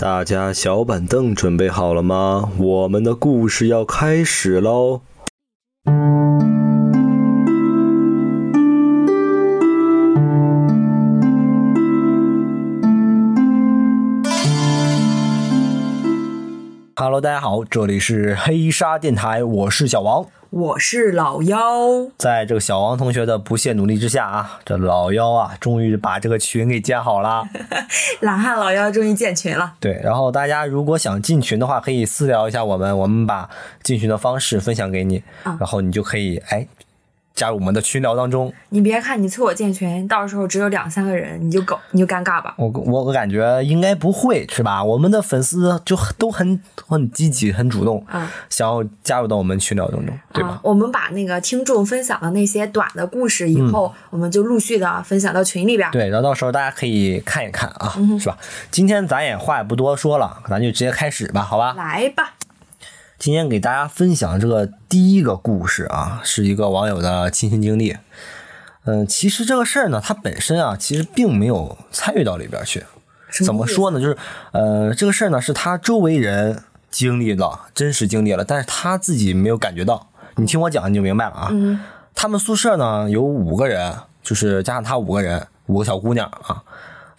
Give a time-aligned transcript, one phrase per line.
[0.00, 2.48] 大家小板凳准备好了吗？
[2.56, 5.02] 我们的故事要开始喽
[17.20, 20.24] ！Hello，大家好，这里是黑鲨电台，我是小王。
[20.48, 21.58] 我是老妖，
[22.16, 27.44] 在这个小王同学的不懈努力之下啊，这老妖啊，终于把这个群给建好了。
[28.20, 29.74] 懒汉老妖终于建群了。
[29.78, 33.50] 对，然后大家如果想进群的话，可以私聊一下我们，我们把
[33.82, 36.66] 进群的方式分享给你，然后你就可以哎。
[37.40, 42.54] 加入我们的群聊当中，你别看你催我建群，到时候只有两三个人，你就搞你就尴尬吧。
[42.58, 44.84] 我我我感觉应该不会是吧？
[44.84, 50.60] 我们的粉丝就都很很积极、很主动，嗯，想要加入到我们群聊当中，对吧？
[50.62, 55.90] 我们把那个听众分享的那些短的故事，以后我们就陆续的分享到群里边。
[55.92, 58.36] 对，然后到时候大家可以看一看啊，是吧？
[58.70, 61.72] 今天咱也话也不多说了，咱就直接开始吧，好吧？
[61.72, 62.34] 来吧。
[63.20, 67.98] 今天给大家分享这个第一个故事啊，是一个网友的亲身经历。
[68.84, 72.82] 嗯，其实这个事儿呢，他本身啊，其实并没有参与到里边去。
[73.44, 74.00] 怎么说呢？
[74.00, 74.16] 就是
[74.52, 80.08] 呃，这个事儿呢，是他周围人经历了，真实经历了，但是他自己没有感觉到。
[80.36, 81.48] 你听我讲，你就明白了啊。
[81.50, 81.78] 嗯。
[82.14, 86.62] 他们宿舍呢有五个人，就是加上他五个人，五个小姑娘啊。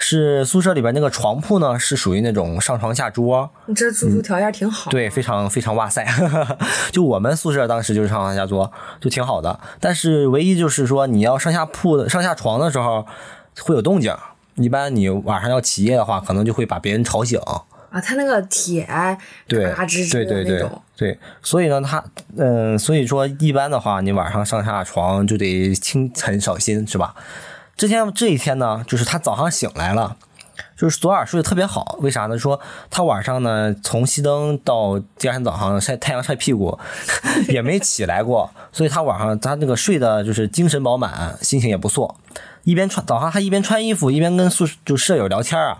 [0.03, 3.49] 是宿舍里边那个床铺呢，是属于那种上床下桌。
[3.67, 4.89] 你这住宿条件挺好。
[4.89, 6.03] 对，非常非常哇塞！
[6.91, 9.59] 就我们宿舍当时就是上床下桌，就挺好的。
[9.79, 13.05] 但是唯一就是说，你要上下铺的上下床的时候
[13.61, 14.13] 会有动静。
[14.55, 17.39] 一般你晚上要起夜的话，可能就会把别人吵醒。
[17.91, 18.87] 啊，他那个铁
[19.47, 20.81] 对嘎吱吱的那种。
[20.97, 22.03] 对，所以呢，他
[22.37, 27.13] 嗯，所以说一般的话，你晚上上下床就得清很小心，是吧？
[27.81, 30.15] 之前这一天呢，就是他早上醒来了，
[30.77, 31.97] 就是昨晚睡得特别好。
[31.99, 32.37] 为啥呢？
[32.37, 36.77] 说他晚上呢，从熄灯到第二天早上晒太阳晒屁股，
[37.49, 42.15] 也没起来过，所以他晚上他那个睡的就是精神饱满，心情也不错。
[42.65, 45.79] 一边穿早上他一边穿衣服，一边跟宿就舍友聊天啊。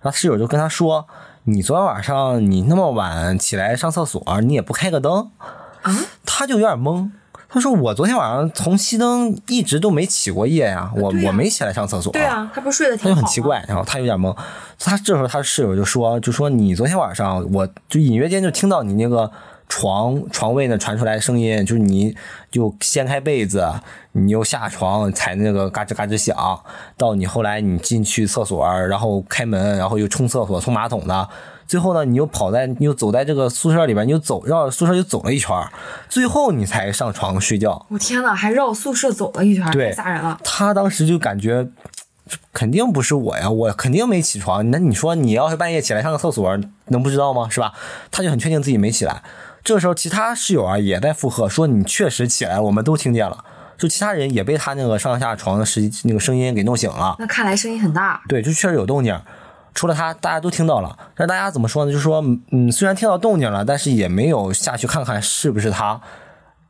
[0.00, 1.06] 然后室友就跟他说
[1.44, 5.30] ：“你昨天晚上你那么晚起来上厕所，你也不开个灯
[5.82, 7.10] 啊？”他就有点懵。
[7.52, 14.34] 他说：“我昨天晚上从熄灯一直都没起过夜呀，我我没起来上厕所。”对啊，他不睡得他就很奇怪，然后他有点懵。
[14.78, 19.30] 他这时候他室友就说：“就说你昨天晚上，我就隐约间就听到你那个
[19.68, 22.16] 床床位那传出来声音，就是你
[22.50, 23.70] 就掀开被子，
[24.12, 26.34] 你又下床踩那个嘎吱嘎吱响，
[26.96, 31.28] 到你后来你进去厕所，然后开门，然后又冲厕所冲马桶的。”
[31.72, 35.56] 最后呢，你又跑在，你又走在这个宿舍里边，你又走绕宿舍又走了一圈，
[36.06, 37.86] 最后你才上床睡觉。
[37.88, 40.38] 我天呐，还绕宿舍走了一圈，太吓人了。
[40.44, 41.66] 他当时就感觉，
[42.52, 44.70] 肯定不是我呀，我肯定没起床。
[44.70, 47.48] 那你说你要是半夜起来上个厕所，能不知道吗？
[47.48, 47.72] 是吧？
[48.10, 49.22] 他就很确定自己没起来。
[49.64, 53.42] 这个时候，其他室友啊也在附和说你确实起来，我们都听见了。
[53.78, 57.16] 就其他人也被他那个上下床的声那个声音给弄醒了。
[57.18, 58.20] 那看来声音很大。
[58.28, 59.18] 对，就确实有动静。
[59.74, 60.96] 除了他，大家都听到了。
[61.16, 61.90] 但大家怎么说呢？
[61.90, 66.00] 就是说，嗯，虽然听到动静了，但是也没有下去看看是不是他。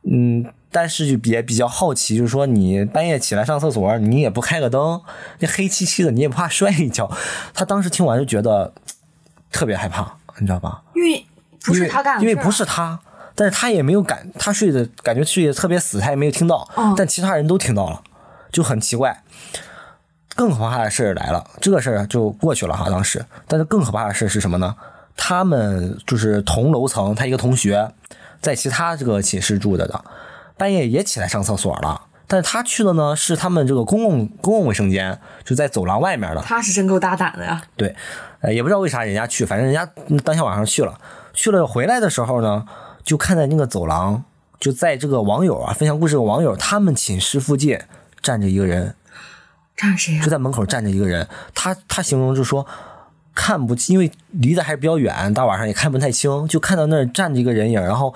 [0.03, 5.01] 嗯，但是就也比较好奇，就是说，你半夜起来上厕所，你也不开个灯，
[5.39, 7.09] 那黑漆漆的，你也不怕摔一跤。
[7.53, 8.73] 他当时听完就觉得
[9.49, 10.81] 特别害怕，你知道吧？
[10.93, 11.25] 因为
[11.63, 12.99] 不是他干的，因为不是他，
[13.33, 16.67] 但是他也没有感，他睡的感觉睡得特别死，他也没有听到。
[16.97, 18.01] 但其他人都听到了，
[18.51, 19.22] 就很奇怪。
[20.35, 23.23] 更可怕的事儿来了，这个事儿就过去了哈，当时。
[23.47, 24.75] 但是更可怕的事是什么呢？
[25.15, 27.91] 他们就是同楼层，他一个同学
[28.41, 30.03] 在其他这个寝室住着的，
[30.57, 32.01] 半夜也起来上厕所了。
[32.25, 36.41] 但是他去的呢是他们这个公共公共卫生间，就在走廊外面的。
[36.41, 37.61] 他是真够大胆的呀。
[37.77, 37.95] 对，
[38.41, 39.85] 呃，也不知道为啥人家去，反正人家
[40.23, 40.99] 当天晚上去了，
[41.33, 42.65] 去了回来的时候呢，
[43.03, 44.23] 就看在那个走廊，
[44.59, 47.79] 就在这个网友啊分享故事的网友，他们寝室附近
[48.19, 48.95] 站着一个人。
[49.75, 50.23] 站谁呀？
[50.23, 52.65] 就在门口站着一个人，他他形容就说
[53.33, 58.13] 看不清，因为离得还是比较远，大晚上也看不太清，就看到那儿站着一个人影，然后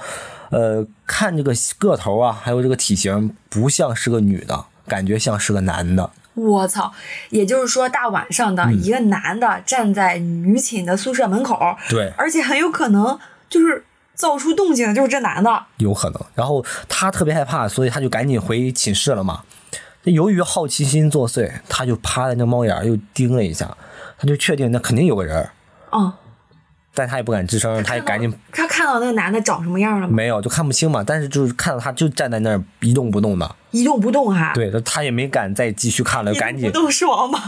[0.49, 6.11] 呃看这个个头啊，还有这个体型，不像是个女的，感觉像是个男的。
[6.35, 6.93] 我操！
[7.31, 13.17] 也就是说，大晚上的一个男的站在女寝的宿舍门口，对，而且很有可能
[13.49, 13.83] 就是
[14.13, 16.21] 造出动静的就是这男的，有可能。
[16.35, 19.41] 然后他特别害怕，所以他就赶紧回寝室了嘛。
[20.13, 23.77] 由于好奇心作祟，他就趴在那猫眼又盯了一下，
[24.17, 25.49] 他就确定那肯定有个人
[25.89, 26.13] 哦，
[26.93, 30.13] 但他也不敢吱声，他也赶紧他看到那个男的长什么样了吗？
[30.13, 31.03] 没有，就看不清嘛。
[31.05, 34.51] 但是就是看到他就站在那儿一动不动的，一动不动哈。
[34.53, 37.39] 对，他也没敢再继续看了，赶紧动不动是王八。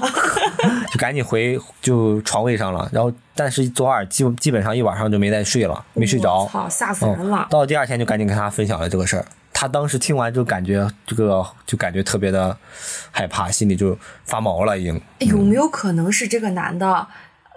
[0.91, 2.89] 就赶紧回就床位上了。
[2.91, 6.47] 然后，但是昨晚基基本上一晚上就没再睡了，没睡着。
[6.69, 7.47] 吓死人了！
[7.49, 9.25] 到第二天就赶紧跟他分享了这个事儿。
[9.59, 12.55] 他当时听完就感觉这个就感觉特别的
[13.11, 14.95] 害怕，心里就发毛了，已经。
[15.19, 17.05] 哎有没有可能是这个男的，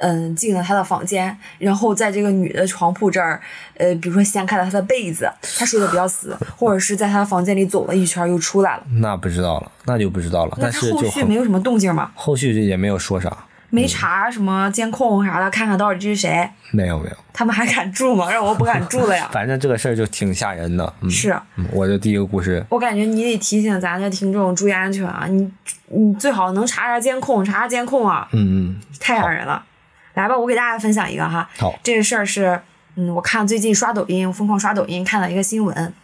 [0.01, 3.41] 嗯，进了他的房间，然后在这个女的床铺这儿，
[3.77, 8.83] 呃，比如说掀开了他的被子，他睡得比较死， 或者是在他的房间里走了一圈又出来了？
[8.95, 10.59] 那不知道了，那就不知道了。
[10.61, 12.11] 但是后续没有什么动静吗？
[12.17, 13.45] 后续也没有说啥，
[13.75, 16.49] 没查什么监控啥的，看看到底这是谁？
[16.73, 17.17] 没有没有。
[17.33, 18.31] 他们还敢住吗？
[18.31, 19.29] 让我不敢住了呀！
[19.33, 20.93] 反正这个事儿就挺吓人的。
[21.01, 22.63] 嗯、是嗯我的第一个故事。
[22.69, 25.27] 我感觉你得提醒咱的听众注意安全啊！
[25.27, 25.51] 你
[25.89, 28.29] 你最好能查查监控，查查监控啊！
[28.33, 29.65] 嗯嗯，太吓人了。
[30.13, 31.49] 来吧，我给大家分享一个哈。
[31.57, 32.61] 好这个事儿是，
[32.97, 35.95] 嗯，我看最近刷抖音，疯狂刷抖音，看到一个新闻。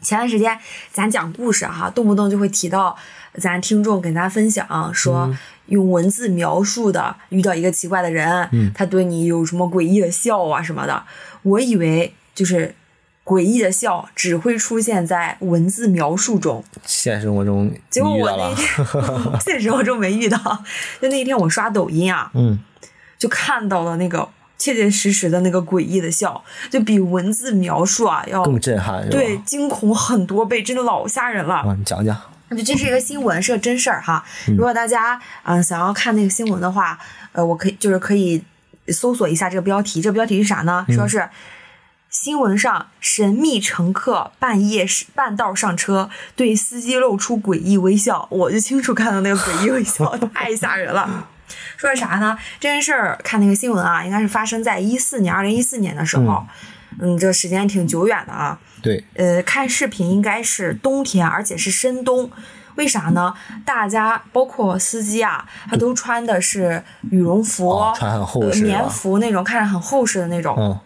[0.00, 0.58] 前段时间
[0.90, 2.94] 咱讲故事哈，动不动就会提到
[3.34, 5.32] 咱听众给咱分享说，
[5.66, 11.04] 用文字描述的遇到一个奇怪的人，他对你有什么诡异的笑啊什么的。
[11.42, 12.74] 我以为就是
[13.24, 18.66] 诡异的笑只会出现在文字描述中，现实生活中结果我那天
[19.40, 20.38] 现实生活中没遇到，
[21.00, 22.58] 就那天我刷抖音啊，嗯，
[23.18, 24.28] 就看到了那个
[24.58, 29.08] 切切实实的那个诡异的笑，就比文字描述啊要更震撼？
[29.08, 31.54] 对惊恐很多倍，真的老吓人了。
[31.54, 32.14] 啊，你讲讲。
[32.50, 34.24] 就这是一个新闻，是个真事儿哈。
[34.48, 36.98] 如果大家嗯、呃想要看那个新闻的话，
[37.32, 38.42] 呃，我可以就是可以
[38.88, 40.00] 搜索一下这个标题。
[40.00, 40.86] 这个标题是啥呢？
[40.90, 41.28] 说是
[42.10, 51.28] 新闻上神秘乘客半夜是半道上车，对司机露出诡异微笑，我就清楚看到那个诡异微笑， 太吓人了。
[51.76, 52.38] 说是啥呢？
[52.60, 56.24] 这件事儿看那个新闻啊，应该是发生在一四年，二零一四年的时候。
[56.24, 56.46] 嗯，
[57.18, 58.58] 这时间挺久远的啊。
[58.82, 62.30] 对，呃，看视频应该是冬天，而且是深冬。
[62.76, 63.32] 为啥呢？
[63.64, 70.56] 大家包括司机啊，他都穿的是羽绒服、哦穿很厚实呃棉服那种，看着很厚实的那种。
[70.58, 70.80] 嗯，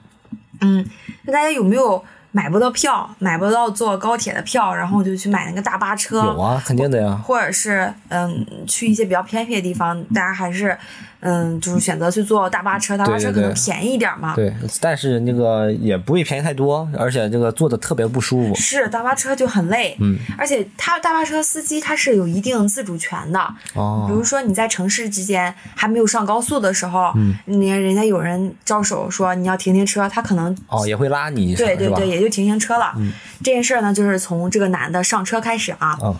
[0.60, 0.86] 嗯，
[1.22, 6.18] 那大家有没有买不到票，买不到坐高铁的票，然后就去买那个大巴车？
[6.18, 7.20] 有啊，肯定的呀。
[7.24, 10.76] 或者是嗯，去一些比较偏僻的地方，大家还是
[11.20, 14.34] 嗯，就是选择去坐大巴车，大巴车可能便宜一点嘛。
[14.36, 18.54] 对，但是那个也不会便宜太多，而且这个坐的特别不舒服。
[18.54, 23.40] 是大巴车就很累，嗯，而且他大巴车司机他是有一定自主权的，
[23.72, 31.54] 比哦，如说你在城市之间还没有上高速的时候，嗯，你人家有人招手说你要停停车，他可能哦，也会拉你？
[31.56, 32.94] 对对对，也就停行车了。
[33.42, 36.14] 这件事儿呢，就是从这个男的上车开始啊，嗯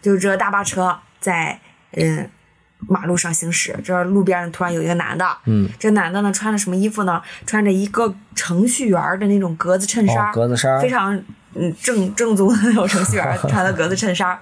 [0.00, 1.58] 就是这大巴车在
[1.92, 2.28] 嗯
[2.88, 7.22] 马路上行驶，这路边突然有一个男的，嗯，这个男的呢穿着什么衣服呢？
[7.46, 11.22] 穿着一个程序员的那种格子衬衫哦，，格子衫非常
[11.54, 14.38] 嗯正正宗的那种程序员 穿的格子衬衫，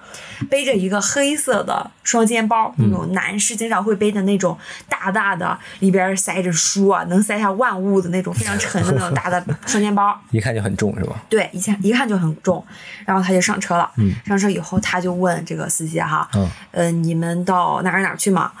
[0.49, 10.17] 背着一个黑色的双肩包，那种男士经常会背的那种大大的，里边塞着书啊，能塞下万物的那种非常沉的那种大的 双肩包。
[10.31, 11.15] 一看就很重，是吧？
[11.29, 12.63] 对，一看一看就很重，
[13.05, 13.89] 然后他就上车了。
[14.25, 18.51] 上车以后，他就问这个司机哈，嗯呃，你们到哪儿哪儿去嘛？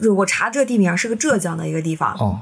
[0.00, 2.12] 就我查这个地名是个浙江的一个地方。
[2.18, 2.40] 哦，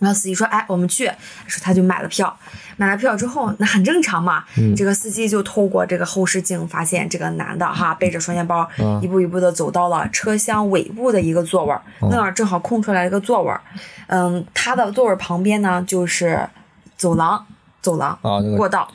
[0.00, 1.10] 然后司机说：“哎，我们去。”
[1.46, 2.36] 说他就买了票，
[2.76, 4.44] 买了票之后，那很正常嘛。
[4.76, 8.68] 这个司机就透过这个后视镜发现这个男的哈背着双肩包，
[9.02, 13.60] 一步一步的走到了车厢尾部的一个座位儿，那儿正好空出来一个座位儿。
[14.08, 16.48] 嗯，他的座位旁边呢就是
[16.96, 17.46] 走廊，
[17.80, 18.86] 走廊、啊那个过道。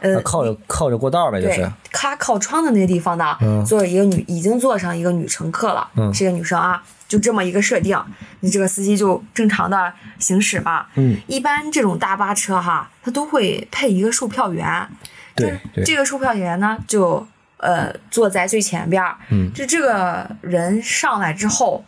[0.00, 3.36] 呃，靠着靠着过道呗，就是。，他靠窗的那个地方呢，
[3.66, 7.98] 坐着一个女，已经坐上一个女乘客了，嗯是一个女生啊，就这么一个设定，
[8.40, 10.86] 你这个司机就正常的行驶嘛。
[10.94, 14.88] 嗯，一般这种大巴车哈，它都会配一个售票员，
[15.34, 17.26] 对这个售票员呢，就
[17.58, 21.84] 呃坐在最前边儿，嗯就这个人上来之后。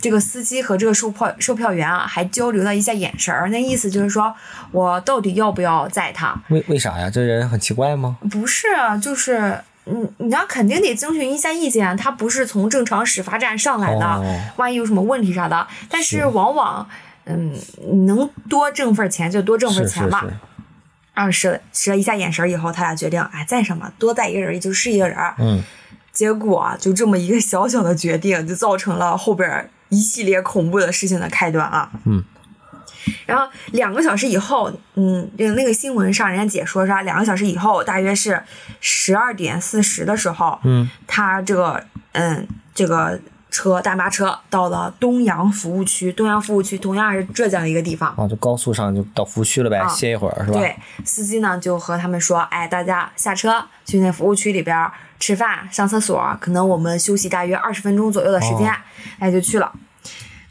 [0.00, 4.34] 这个司机和这个售票售票员啊，还交流了一下眼神儿，那意思就是说
[4.72, 6.34] 我到底要不要载他？
[6.48, 7.08] 为为啥呀？
[7.08, 8.18] 这人很奇怪吗？
[8.28, 15.66] 不是啊，就是嗯，你要肯定得征询一下意见，他不是从正常始发站上来的，哦万一有什么问题啥的。
[15.90, 16.88] 但是往往，
[17.24, 17.52] 嗯，
[18.06, 20.24] 能多挣份钱就多挣份钱吧。
[21.14, 25.18] 啊，使使了一下眼神以后，他俩决定，哎，再什么，多带一个人也就是一个人
[26.12, 31.90] 结果啊就这么一个小小的决定，就造成了后边一系列恐怖的事情的开端啊。
[32.04, 32.22] 嗯。
[33.26, 38.42] 然后两个小时以后，嗯，这个那个新闻上人家解说说，两个小时以后，大约是
[38.80, 43.18] 十二点四十的时候，嗯，他这个嗯这个
[43.50, 48.14] 车大巴车到了东阳服务区，东阳服务区同样是浙江的一个地方。
[48.16, 50.58] 啊，就高速上就到服务区了呗，啊歇一会儿是吧？
[50.58, 54.90] 对，司机呢就和他们说，哎，大家下车去那服务区里边
[55.20, 58.76] 吃饭、上厕所，可能我们休息大约二十分钟左右的时间，哦
[59.18, 59.70] 哎，就去了。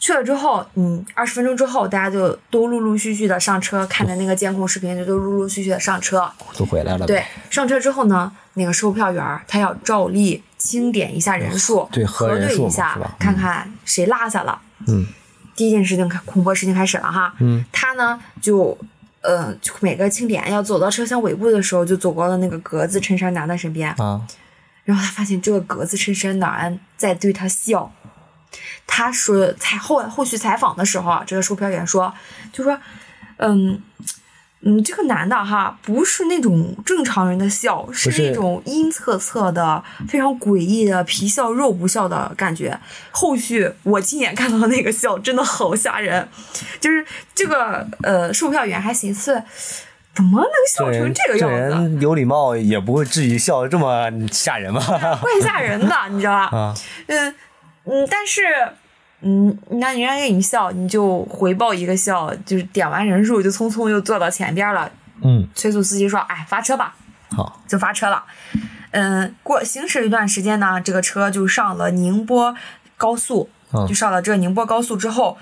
[0.01, 6.27] 去了之后，嗯，二十分钟之后，大家就都陆陆续续的上车，看着那个监控视频，就都陆陆续续的上车。
[6.57, 7.05] 都回来了。
[7.05, 14.59] 对，上车之后呢，那个售票员他要照例清点一下人数，对核对一下，看看谁落下了。
[14.87, 15.05] 嗯，
[15.55, 17.35] 第一件事情开恐怖事情开始了哈。
[17.39, 18.75] 嗯，他呢就
[19.21, 24.19] 呃就每个清点要走到车厢尾部的时候，就走过了那个格子衬衫男的身边，啊，
[24.83, 27.93] 然后他发现这个格子衬衫男在对他笑。
[28.87, 32.13] 他说采后后续采访的时候啊，这个售票员说，
[32.51, 32.77] 就说，
[33.37, 33.81] 嗯。
[34.63, 42.79] 嗯，这个男的哈，不是那种正常人的笑，是是那种阴恻恻的、非常诡异的皮笑肉不笑的感觉。
[43.09, 46.29] 后续我亲眼看到的那个笑，真的好吓人。
[46.79, 47.03] 就是
[47.33, 49.41] 这个呃，售票员还寻思，
[50.13, 51.55] 怎么能笑成这个样子？
[51.55, 54.79] 人有礼貌，也不会至于笑得这么吓人吧？
[55.19, 56.45] 怪吓人的，你知道吧？
[56.55, 56.75] 啊，
[57.07, 57.35] 嗯
[57.85, 58.41] 嗯，但是
[59.21, 64.91] 嗯，那人家给你笑，你就回报一个笑，就是点完人数就匆匆又坐到前边了。
[65.23, 66.95] 嗯，催促司机说：“哎，发车吧。”
[67.29, 68.23] 好，就发车了。
[68.91, 72.55] 嗯，过行驶一段时间呢，这个车就上了宁波
[72.97, 75.37] 高速，嗯就上了这宁波高速之后，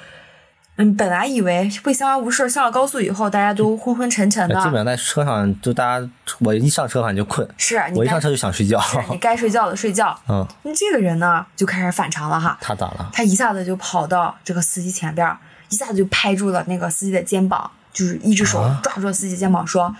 [0.81, 6.09] 嗯，本来以为会相安无事，上了高速以后大家都昏昏沉沉的，基本上在车上就大家，
[6.39, 8.81] 我一上车反正就困，是我一上车就想睡觉。
[9.09, 10.17] 你该睡觉的睡觉。
[10.29, 13.09] 嗯，那这个人呢，就开始反常了哈，他咋了？
[13.11, 15.29] 他一下子就跑到这个司机前边，
[15.67, 19.93] 一下子就拍住了那个司机的肩膀，就是一只手啊抓住了司机肩膀说：“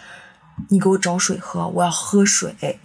[0.71, 2.79] 你给我找水喝，我要喝水。”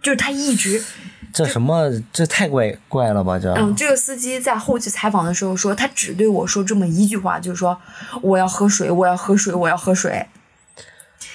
[0.00, 0.82] 就是他一直，
[1.32, 1.90] 这什么？
[2.12, 3.38] 这太怪怪了吧？
[3.38, 7.80] 这嗯，这个司机在后期采访的时候说，他只对我说这么一句话，就是说
[8.20, 10.26] 我要喝水，我要喝水，我要喝水。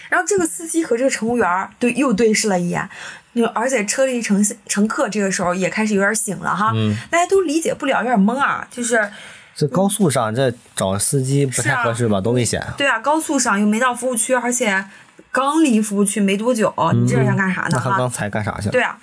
[0.10, 2.90] 然后这个司机和这个乘务员对又对视了一眼，
[3.34, 9.12] 那而且车里乘乘客这个时候也开始有点醒了哈，嗯大家都理解不了，有点懵啊，就是
[9.54, 12.22] 这高速上这找司机不太合适吧？
[12.22, 12.64] 多危险！
[12.78, 14.86] 对啊，高速上又没到服务区，而且
[15.32, 17.82] 刚离服务区没多久，你这是想干啥呢？
[17.84, 18.72] 他刚才干啥去了？
[18.72, 18.98] 对啊，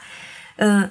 [0.56, 0.90] 嗯，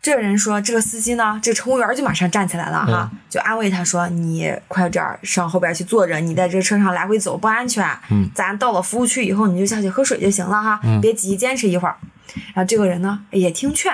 [0.00, 7.86] 这人说这个司机呢，这个乘务员就马上站起来了哈，就安慰他说：“你快点儿上后边去坐着，你在这车上来回走不安全。
[8.10, 11.96] 嗯咱到了服务区以后，你就下去喝水就行了哈，别急，坚持一会儿。”
[12.54, 13.92] 然后这个人呢也听劝，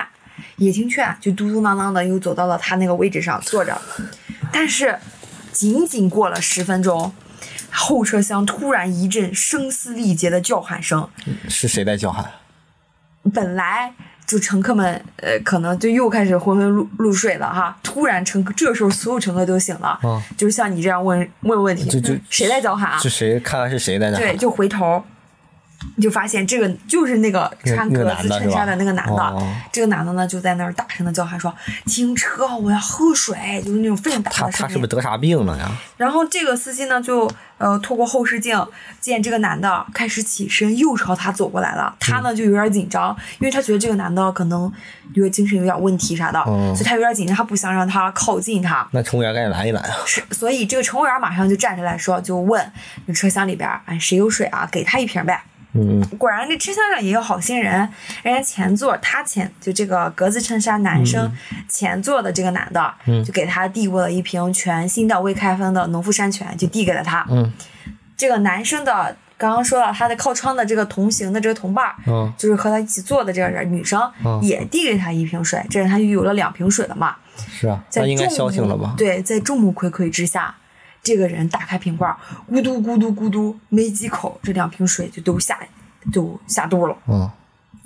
[0.55, 3.79] 也听劝，就嘟嘟囔囔的又走到了他那个位置上坐着，
[4.51, 4.97] 但是
[5.51, 7.13] 仅仅过了十分钟。
[7.73, 11.09] 后车厢突然一阵声嘶力竭的叫喊声，
[11.47, 12.29] 是谁在叫喊？
[13.33, 13.93] 本来
[14.31, 23.09] 就乘客们呃可能就又开始昏昏入入睡了哈，突然乘客这时候所有乘客都醒了，嗯就是像你这样问问问题，就就谁在叫喊啊是？
[23.09, 23.37] 谁？
[23.41, 24.17] 看看是谁在那？
[24.17, 25.03] 对，就回头。
[25.95, 31.53] 你就发现这个就是那个穿格子衬衫的那个男的，这个男的呢就在那儿大声的叫喊说
[31.85, 33.35] ：“停车，我要喝水！”
[33.65, 34.51] 就是那种非常大的声音。
[34.59, 35.71] 他是不是得啥病了呀？
[35.97, 38.65] 然后这个司机呢，就呃透过后视镜
[38.99, 41.95] 见这个男的开始起身，又朝他走过来了。
[41.99, 44.71] 他呢就有点紧张，因为他觉得这个男的可能
[45.13, 48.87] 有点精神有点问题啥的，嗯所以他有点紧张，他不想让他靠近他。
[48.91, 49.89] 那乘务员赶紧拦一拦啊！
[50.05, 52.71] 是，所以这个乘务员马上就站起来说，就问
[53.05, 54.67] 那车厢里边儿，哎，谁有水啊？
[54.71, 55.43] 给他一瓶呗。
[55.73, 57.87] 嗯，果然，这车厢上也有好心人。
[58.23, 61.31] 人家前座，他前就这个格子衬衫男生、
[61.69, 67.25] 前座的这个男的，就给他递过了一瓶全新的未开封的农夫山泉，就递给了他。
[67.29, 67.51] 嗯，
[68.17, 77.15] 这个男生的刚刚说了，他的靠窗的这个同行的这个同伴儿，嗯就是和他一起坐的这个人女生，嗯也递给他一瓶水，这样他就有了两瓶水了嘛。
[77.49, 78.93] 是啊，在那应该众目消停了吧？
[78.97, 80.53] 对，在众目睽睽之下，
[81.03, 82.15] 这个人打开瓶罐，
[82.49, 85.59] 咕嘟咕嘟咕嘟，没几口，这两瓶水就都下
[86.13, 86.95] 就下肚了。
[87.07, 87.29] 嗯，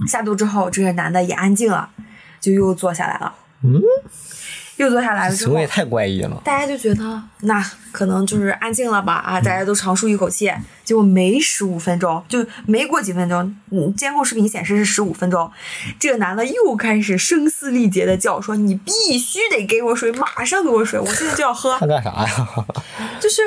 [0.08, 1.90] 下肚之后，这个男的也安静了，
[2.42, 3.34] 就又坐下来了。
[3.64, 3.82] 嗯，
[4.77, 6.41] 又坐下来了之后行为也，太怪异了。
[6.44, 10.51] 大家就觉得那可能就是安静了吧啊，大家都长舒一口气。
[10.84, 15.51] 结果没十五分钟，就没过几分钟，嗯，监控视频显示是十五分钟，
[16.00, 21.75] 这个男的又开始声嘶力竭的叫说：“你必须得给我水，马上给我水，我现在就要喝。
[21.82, 22.48] ”他干啥呀？
[23.20, 23.41] 就是，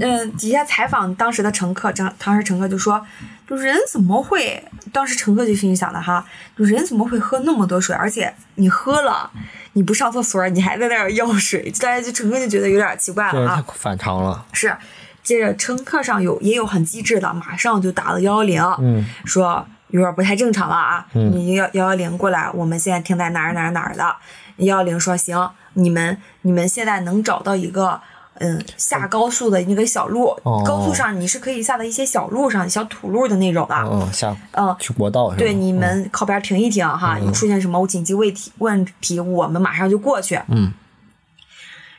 [0.00, 3.04] 嗯、底下采访当时的乘客，当当时乘客就说，
[3.48, 4.62] 就人怎么会？
[4.92, 6.24] 当时乘客就心里想的哈，
[6.56, 7.96] 就人怎么会喝那么多水？
[7.96, 9.30] 而且你喝了，
[9.72, 13.56] 你不上厕所，你还在那儿要水，大家就乘客就觉得有点奇怪了啊。
[13.56, 14.44] 太反常了。
[14.52, 14.76] 是，
[15.22, 21.06] 接着乘客上有也有很机智的，马上就打了幺幺零，嗯，说有点不太正常了啊！
[21.14, 24.16] 嗯你幺幺幺零过来，我们现在停在哪儿哪儿哪儿的。
[24.58, 28.00] 幺幺零说行，你们你们现在能找到一个
[28.40, 33.74] 嗯下高速的那个小路，哦高速上你是可以下到一些小路上、小土路的那种的。
[33.76, 35.38] 嗯嗯，下嗯，去国道是吧？
[35.38, 40.40] 对，你嗯们靠边停一停哈，有出现什么紧急问题问题，我们马上就过去。
[40.48, 40.72] 嗯。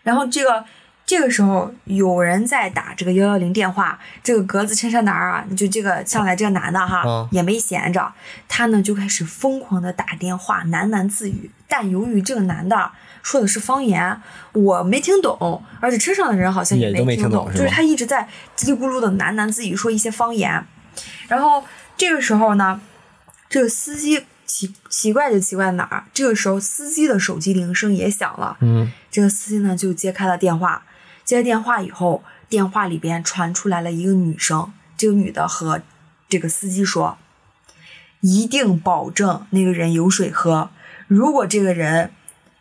[0.04, 0.64] 然后这个
[1.06, 8.12] 这个时候有人在打这个幺幺零电话，这个格子衬衫男啊，就这个上来这个男的哈，嗯也没闲着，
[8.48, 12.92] 他呢就开始疯狂的打电话喃喃自语，但由于这个男的。
[13.22, 14.22] 说的是方言，
[14.54, 20.66] 我没听懂，而且车上的人好像也没没听懂，听懂就是他一直在叽里咕噜的喃喃自语说一些方言。
[21.28, 21.64] 然后
[21.96, 22.82] 这个时候呢，
[23.48, 26.06] 这个司机奇奇怪就奇怪哪儿？
[26.14, 30.84] 这个时候司机的手机铃声也响了，嗯这个司机呢就接开了电话，
[31.24, 35.82] 接了电话以后，电话里边传出来了一个女生，这个女的和
[36.28, 37.18] 这个司机说，
[38.22, 40.72] 一定保证那个人有水喝，
[41.08, 42.12] 如果这个人，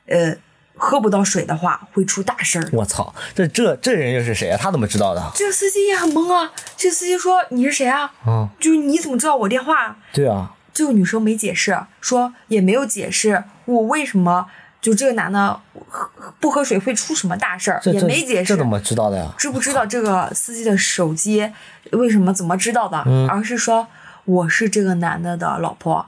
[0.07, 0.37] 呃。
[0.79, 2.69] 喝不到水的话，会出大事儿。
[2.73, 4.57] 我操，这这这人又是谁啊？
[4.57, 5.31] 他怎么知道的？
[5.35, 6.53] 这个司机也很懵啊。
[6.77, 8.13] 这个司机说：“你是谁啊？
[8.27, 14.47] 嗯，就是你怎么知道我电话啊？”对啊，这个女生没解释，说也没有解释我为什么
[14.81, 16.09] 就这个男的喝
[16.39, 18.65] 不喝水会出什么大事儿，也没解释这怎。
[18.65, 19.35] 么知道的呀？
[19.37, 21.53] 知不知道这个司机的手机
[21.91, 23.03] 为什么怎么知道的？
[23.07, 23.89] 嗯而是说
[24.25, 26.07] 我是这个男的的老婆，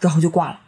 [0.00, 0.58] 然后就挂了。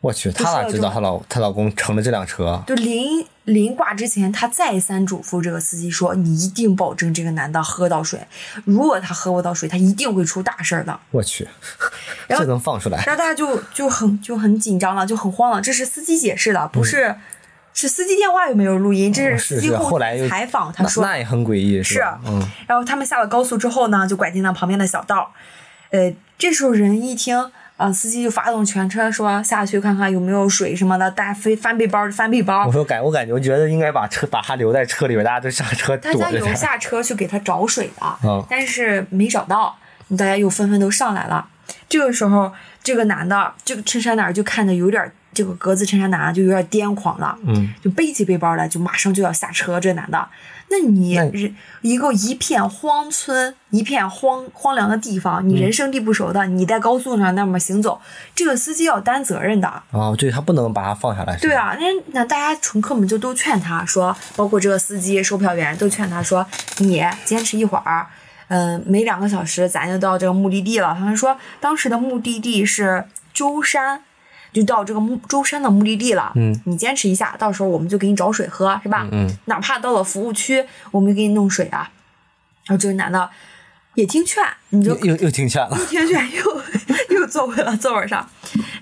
[0.00, 2.62] 我去，她哪知道她老她老公乘了这辆车？
[2.66, 8.26] 就临临挂之前，她再三嘱咐这个司机说：“你一定保证这个男的喝到水，
[8.64, 11.46] 如果他喝不到水，他一定会出大事儿的。”我去，
[12.26, 12.96] 然 后这能放出来？
[13.04, 15.60] 然后大家就就很就很紧张了，就很慌了。
[15.60, 17.14] 这是司机解释的，不是、
[17.74, 21.04] 是司机电话又没有录音，这是是司机后后来又采访他那说。
[21.04, 22.18] 那也很诡异，是吧？
[22.24, 25.34] 嗯，然后他们下了高速之后呢，就拐进了旁边的小道。
[25.90, 32.72] 呃，这时候人一听，啊、司机就发动全车说下去看看有没有水什么的，大家飞翻背包就翻背包我。
[32.72, 36.54] 说感我感觉我觉得应该把车把他留在车里边，大家都下车大家有。
[36.54, 39.74] 下车去给他找水的，嗯但是没找到，
[40.10, 41.46] 大家又纷纷都上来了。
[41.88, 49.80] 这个时候，这个男的，这个衬衫男就看着有点，这个格子衬衫男就有点癫狂了，嗯，就背起背包来，就马上就要下车。
[49.80, 50.28] 这男的，
[50.70, 58.00] 那你那人一个一片荒村、一片荒荒凉的地方，你人生地不熟的，你在高速上那么行走，
[58.34, 59.82] 这个司机要担责任的。
[59.90, 61.36] 哦，对他不能把他放下来。
[61.38, 66.46] 对，啊，那那大家乘客们就都劝他说，包括这个司机、售票员都劝他说，
[66.78, 68.06] 你坚持一会儿，
[68.46, 70.94] 嗯、没两个小时咱就到这个目的地了。
[70.96, 74.04] 他们说当时的目的地是舟山，
[74.52, 76.32] 就到这个目舟山的目的地了。
[76.34, 79.08] 嗯，你坚持一下，到时候我们就给你找水喝，是吧？
[79.12, 81.90] 嗯，哪怕到了服务区，我们给你弄水啊。
[82.66, 83.28] 然后这个男的
[83.94, 85.76] 也听劝，你就又又又听劝了。
[85.76, 86.62] 又听劝又
[87.10, 88.28] 又坐回了座位上，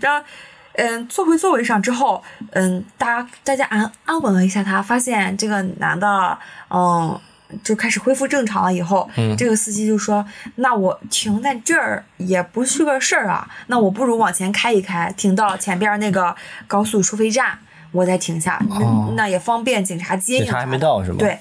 [0.01, 0.27] 然后，
[0.75, 7.19] 嗯，坐回座位上之后，嗯，大家大家安安稳了一下他，发现这个男的，嗯，
[7.65, 10.25] 就开始恢复正常了以后，这个司机就说
[10.57, 16.35] ：“那我停在这儿也不是个事儿啊，那我不如往前开一开，停到前边那个
[16.67, 17.59] 高速收费站，
[17.93, 21.39] 我再停下，那哦那也方便警察接应警察还没到是吗？，对，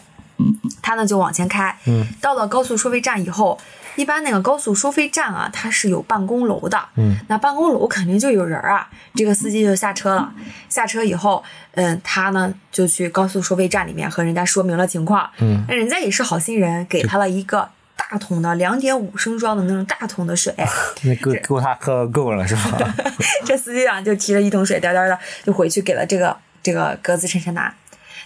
[0.81, 3.59] 他呢就往前开，嗯到了高速收费站以后，
[3.97, 8.87] 一般那个高速收费站啊，它是有办公楼的，嗯，那办公楼肯定就有人啊。
[9.15, 10.31] 这个司机就下车了，
[10.69, 20.53] 下车以后，嗯，他呢就去高速收费站里面和人家说明了情况，嗯，那人家也是好心人，给他了一个大桶的两点五升装的那种大桶的水，
[21.01, 22.77] 那够够他喝够了是吧？
[23.43, 27.73] 这司机啊就提着一桶水，颠颠的就回去给了这个这个格子衬衫男。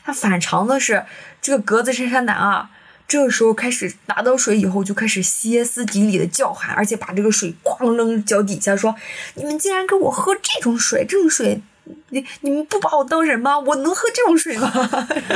[0.03, 1.05] 他反常的是，
[1.41, 2.69] 这个格子衬衫男啊，
[3.11, 8.95] 这个时候开始拿到水以后，就开始歇斯底里的叫喊，而且把这个水哐扔脚底下，说
[9.35, 11.61] ：“你们竟然给我喝这种水，这种水，
[12.11, 13.59] 你你们不把我当人吗？
[13.59, 14.71] 我能喝这种水吗？”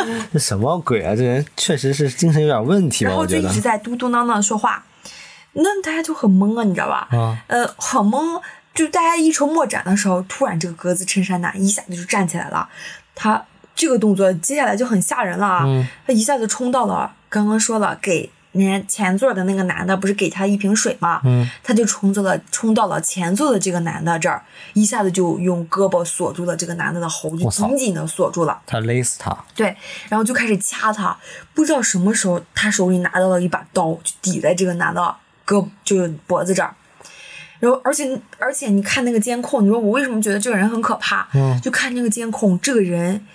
[0.31, 1.13] 这什么鬼啊？
[1.13, 3.09] 这人确实是精神有点问题吧？
[3.09, 4.85] 然后就一直在嘟嘟囔囔说话，
[5.51, 7.09] 那大家就很懵啊，你知道吧？
[7.11, 8.41] 嗯，呃，很懵。
[8.73, 12.69] 就大家一筹莫展的时候，突然这个格子衬衫男一下子就站起来了，
[13.13, 15.63] 他这个动作接下来就很吓人了啊！
[15.67, 21.19] 嗯他一下子冲到了，刚刚说了给人家前座的那个男的，不是给他一瓶水吗？
[21.25, 28.61] 嗯，他就冲到了冲到了前座的这个男的这儿，一下子就用胳膊锁住了这个男的的喉，就紧紧的锁住了。
[28.65, 29.37] 他勒死他。
[29.53, 29.75] 对，
[30.07, 31.17] 然后就开始掐他，
[31.53, 35.13] 不知道什么时候他手里拿到了一把刀，就抵在这个男的
[35.45, 36.73] 胳就是脖子这儿。
[37.59, 41.27] 然后，而且而且你看那个监控，你说我为什么觉得这个人很可怕？
[41.33, 43.25] 嗯就看那个监控，这个人，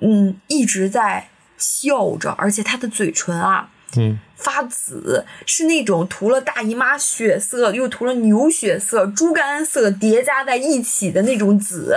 [0.00, 11.96] 嗯，一直在笑着，而且他的嘴唇啊嗯，发紫，是那种涂了大姨妈血色，又涂了牛血色、猪肝色叠加在一起的那种紫，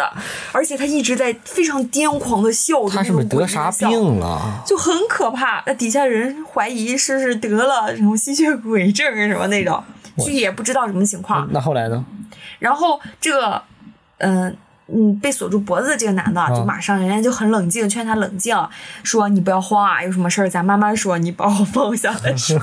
[0.51, 3.71] 而且他一直在非常癫狂的笑着，他是不是得啥？
[3.71, 4.63] 病了？
[4.63, 5.63] 就很可怕。
[5.65, 9.83] 那底下人怀疑是是得了什么吸血鬼症什么那种，
[10.19, 11.49] 具体也不知道什么情况。
[11.51, 12.05] 那后来呢？
[12.59, 13.63] 然后这个，
[14.19, 14.55] 嗯、
[14.87, 18.55] 嗯，被锁住脖子的这个男的，就马上人家就很冷静，劝他冷静，
[19.03, 22.57] 说你不要慌啊，有什么事儿咱慢慢说，你把我放下来说。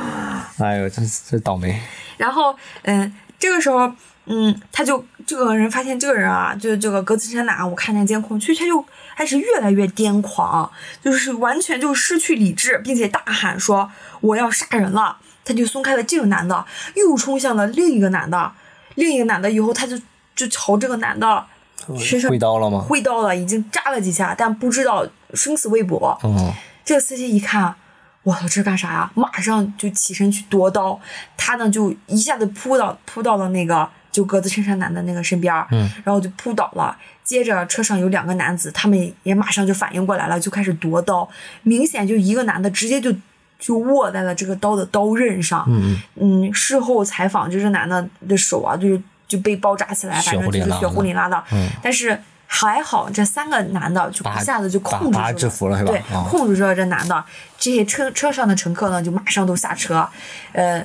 [0.58, 1.80] 哎呦，这这倒霉。
[2.16, 3.92] 然后，嗯，这个时候，
[4.26, 8.84] 嗯，他就这个人发现这个人啊，就这个格子衫男，我看见监控，其实他就
[9.16, 10.70] 开始越来越癫狂，
[11.02, 15.18] 就是完全就失去理智，并且大喊说我要杀人了。
[15.42, 18.52] 他就松开了这个男的，又冲向了另一个男的，
[18.96, 19.98] 另一个男的以后他就
[20.36, 21.44] 就朝这个男的
[21.98, 22.80] 身上挥刀了吗？
[22.80, 26.18] 挥刀了，已经扎了几下，但不知道生死未卜。
[26.22, 26.52] 嗯，
[26.84, 27.74] 这个司机一看，
[28.22, 29.10] 我操，这是干啥呀？
[29.14, 31.00] 马上就起身去夺刀，
[31.36, 36.96] 他呢就一下子扑到扑到了那个就格子衬衫男的那个身边，嗯，然后就扑倒了。
[37.22, 41.28] 接着车上有两个男子，他们也马上就反应过来了，就开始夺刀。
[41.62, 43.14] 明显就一个男的直接就
[43.56, 45.64] 就握在了这个刀的刀刃上。
[45.68, 51.40] 嗯嗯，事后采访，就这男的的手啊，就是就被包扎起来，反正就是血糊淋拉的。
[51.52, 55.92] 嗯，但是还好，这三个男的就一下子就控制住了，是吧？
[55.92, 57.24] 对，啊控制住了这男的。
[57.56, 60.08] 这些车车上的乘客呢，就马上都下车，
[60.52, 60.84] 呃，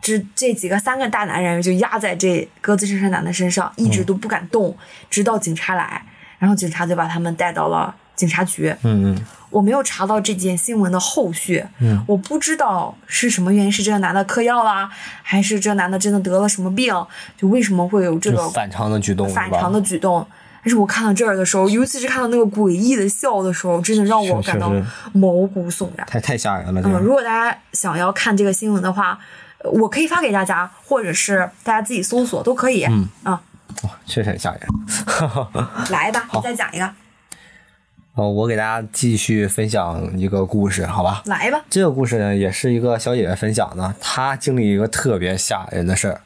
[0.00, 4.76] 这这几个三个大男人就压在这格子衬衫男的身上，一直都不敢动，
[5.08, 6.02] 直到警察来，
[6.40, 8.74] 然后警察就把他们带到了警察局。
[8.82, 14.90] 嗯嗯我没有查到这件新闻的后续，嗯我不知道是什么原因，是这个男的嗑药啦，
[15.22, 16.92] 还是这男的真的得了什么病？
[17.36, 20.26] 就为什么会有这个反常的举动，反常的举动？
[20.64, 24.72] 但是我看到这儿的时候，尤其是看到那个诡异的笑的时候，真的让我感到
[25.12, 26.06] 毛骨悚然。
[26.06, 29.18] 太太吓人了，嗯，如果大家想要看这个新闻的话，
[29.58, 32.84] 呃我可以发给大家，或者是大家自己搜索都可以。
[32.84, 33.42] 嗯啊，
[34.06, 34.60] 确实很吓人。
[35.90, 36.88] 来吧，你再讲一个，
[38.14, 41.22] 哦，我给大家继续分享一个故事，好吧？
[41.24, 41.64] 来吧。
[41.70, 46.20] 这个故事呢，也是一个小姐姐分享的，她经历一个特别吓人的事儿，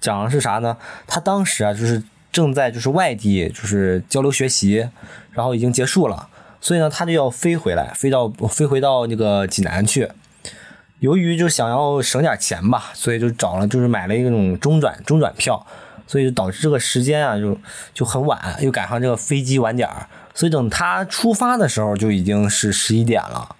[0.00, 0.76] 讲的是啥呢？
[1.08, 4.88] 她当时啊，就是正在就是外地就是交流学习，
[5.32, 6.28] 然后已经结束了，
[6.60, 10.08] 所以呢，她就要飞回来，飞到飞回到那个济南去。
[11.00, 15.66] 由于就想要省点钱吧，所以就找了就是买了一种中转中转票，
[16.06, 17.58] 所以就导致这个时间啊就
[17.92, 23.56] 就很晚，又赶上这个飞机晚点儿，所以等他出发的时候就已经是十一点了。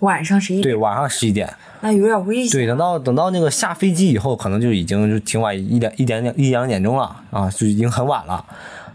[0.00, 1.54] 晚上十一对，晚上十一点。
[1.80, 2.50] 那有点危险。
[2.52, 8.44] 对，等到等到那个下飞机以后，可能就已经就挺晚一点一点点一两点钟了啊，就已经很晚了。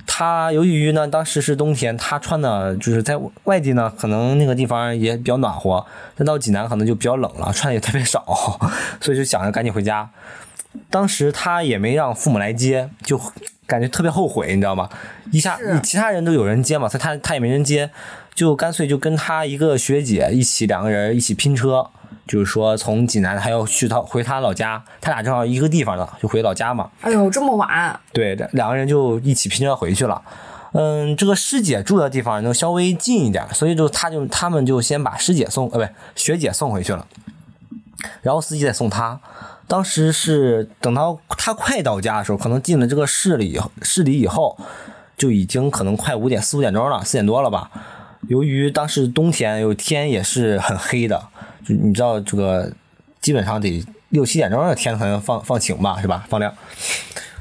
[0.06, 8.60] 他由于呢当时是冬天，他穿的就是在外地呢，可能那个地方也比较暖和，但到济南可能就比较冷了，穿的也特别少，
[9.00, 10.10] 所以就想着赶紧回家。
[10.90, 13.20] 当时他也没让父母来接，就
[13.72, 14.90] 感觉特别后悔，你知道吗？
[15.32, 17.90] 一下是其他人都有人接嘛，所以他他也没人接，
[18.36, 21.88] 就干脆就跟他一个学姐一起两个人一起拼车，
[22.28, 26.90] 就是说从济南还要去他回他老家，他俩正好一个地方的，就回老家嘛。
[27.00, 30.22] 哎呦，这么晚，对，两两个人就一起拼车回去了。
[30.74, 37.08] 嗯，这个师姐住的地方能稍微近一点，所以就他就他们就先把师姐送呃不对学姐送回去了，
[38.22, 39.20] 然后司机再送他。
[39.72, 44.58] 当时是等到他快到家的时候，可能进了这个市里市里以后，
[45.16, 47.72] 就已经可能快五点四五点钟了，四点多了吧。
[48.28, 51.26] 由于当时冬天，有天也是很黑的，
[51.66, 52.70] 就你知道这个
[53.22, 56.26] 基本上得六七点钟的天才能放放晴吧，是吧？
[56.28, 56.54] 放亮。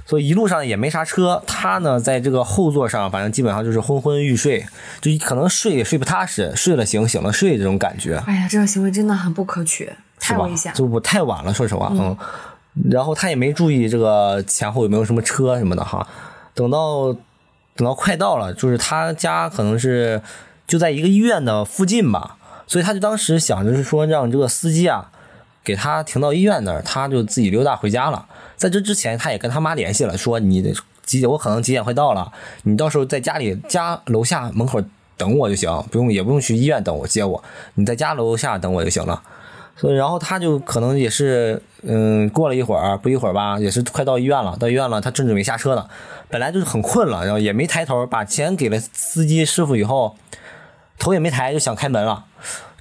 [0.06, 4.64] 所以一路上也没啥车，他呢在这个后座上，反正基本上就是昏昏欲睡，
[5.00, 8.22] 就可能睡也睡不踏实，睡了醒，醒了睡这种感觉。
[8.28, 9.90] 哎呀，这个行为真的很不可取，
[10.20, 10.72] 太危险？
[10.74, 12.16] 就不太晚了，说实话，嗯。
[12.88, 16.06] 然后他也没注意这个前后有没有什么车什么的哈。
[16.54, 17.12] 等到
[17.74, 20.22] 等到快到了，就是他家可能是
[20.68, 22.36] 就在一个医院的附近吧，
[22.68, 25.10] 所以他就当时想着是说让这个司机啊
[25.64, 28.26] 给他停到医院那儿，他就自己溜达回家了。
[28.56, 32.30] 在这之前，他也跟他妈联系了，说你的几点我可能几点会到了，
[32.62, 34.80] 你到时候在家里家楼下门口
[35.16, 37.42] 等我就行，不用也不用去医院等我接我，
[37.74, 39.20] 你在家楼下等我就行了。
[39.80, 44.54] 所以，然后他就可能也是，嗯，过了一会儿，不一会儿吧，也是快到医院了。
[44.60, 45.88] 到医院了，他正准备下车呢，
[46.28, 50.16] 本来就是很困了，然后也没抬头，把钱给了司机师傅以后，
[50.98, 52.26] 头也没抬就想开门了。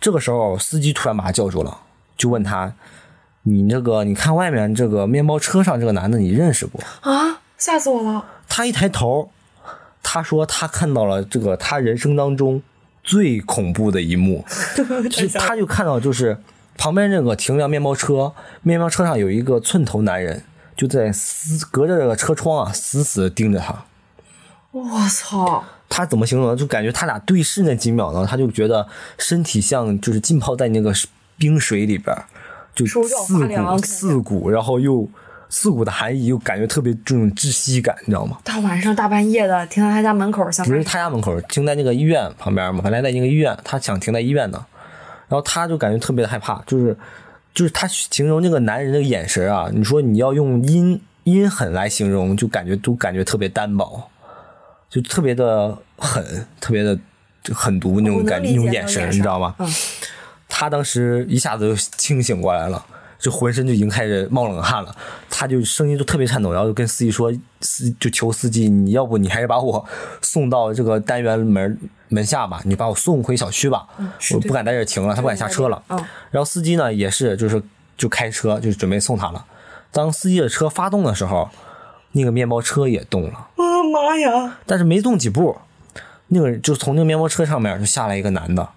[0.02, 1.78] 这个时候，司机突然把他叫住了，
[2.18, 2.74] 就问他
[3.44, 8.26] ：“你这个，你看外面这个面包车上这个男的，你认识不？”啊，吓死我了！
[8.50, 9.32] 他一抬头，
[10.04, 12.62] 他说他看到了这个他人生当中
[13.06, 14.44] 最恐怖的一幕，
[14.76, 16.38] 就是他就看到就是
[16.80, 20.42] 旁边这个停辆面包车，面包车上有一个寸头男人，
[20.78, 23.84] 就在死隔着这个车窗啊，死死的盯着他。
[24.72, 25.62] 我操！
[25.90, 26.56] 他怎么形容呢？
[26.56, 28.88] 就感觉他俩对视那几秒呢，他就觉得
[29.18, 30.94] 身体像就是浸泡在那个
[31.38, 32.24] 冰水里边儿，
[32.74, 35.06] 就刺骨刺骨，然后又
[35.50, 38.38] 刺骨的寒意，又感觉特别这种窒息感，你知道吗？
[38.46, 44.66] 大晚上大半夜的停在他家门口，想不是他家门口，停在那个医院旁边嘛，本来在那个医院，他想停在医院呢，
[45.30, 46.98] 然后他就感觉特别的害怕，就是
[47.54, 54.10] 就是他形容那个男人那个眼神啊，你说你要用阴阴狠来形容，就感觉都感觉特别单薄，
[54.90, 56.98] 就特别的狠，特别的
[57.44, 59.56] 就狠毒那种感觉，那种眼神，你知道吗？
[59.60, 59.68] 嗯，
[60.48, 62.84] 他当时一下子就清醒过来了，
[63.20, 64.96] 就浑身就已经开始冒冷汗了，
[65.30, 69.86] 他就声音就特别颤抖，然后就跟司机说，司就求司机，你要不你还是把我
[70.22, 71.78] 送到这个单元门
[72.08, 73.86] 门下吧，你把我送回小区吧，
[74.34, 75.84] 我不敢在这停了，他不敢下车了。
[75.90, 75.98] 嗯，
[76.32, 77.62] 然后司机呢也是就是
[77.98, 79.46] 就开车就准备送他了，
[79.92, 81.50] 当司机的车发动的时候，
[82.14, 83.34] 那个面包车也动了。
[83.34, 84.58] 啊妈呀！
[84.66, 85.58] 但是没动几步，
[86.28, 88.70] 那个就从那个面包车上面就下来一个男的，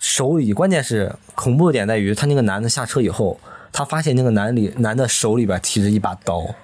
[0.00, 3.38] 手里关键是恐怖的点在于，他那个男的下车以后，
[3.70, 6.54] 他发现那个男里男的手里边提着一把刀，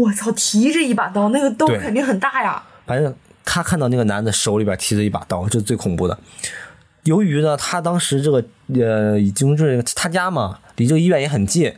[0.00, 2.62] 我操，提着一把刀，那个刀肯定很大呀。
[2.84, 6.18] 反正他看到那个男的手里边提着一把刀，这是最恐怖的。
[7.04, 11.72] 由于呢，他当时这个呃已经是他家嘛，离这个医院也很近，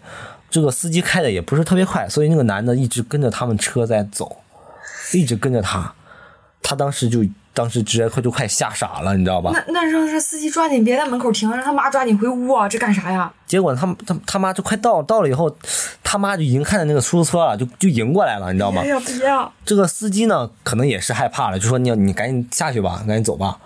[0.48, 4.38] 这个司机开的也不是特别快，所以那个男的一直跟着他们车在走，
[5.12, 5.92] 一直跟着他。
[6.62, 7.24] 他当时就
[7.56, 9.50] 当时直接快就快吓傻了，你知道吧？
[9.54, 12.68] 那那让这司机抓紧别在门口停，让他妈抓紧回屋啊！
[12.68, 13.32] 这干啥呀？
[13.46, 15.50] 结果他他他妈就快到到了以后，
[16.04, 18.88] 他妈就已经看见那个出租车了，就就迎过来了，你知道吗哎？
[18.88, 19.50] 呀，别呀！
[19.64, 23.56] 这个司机呢，可能也是害怕了，就说你你赶紧下去吧，赶紧走吧。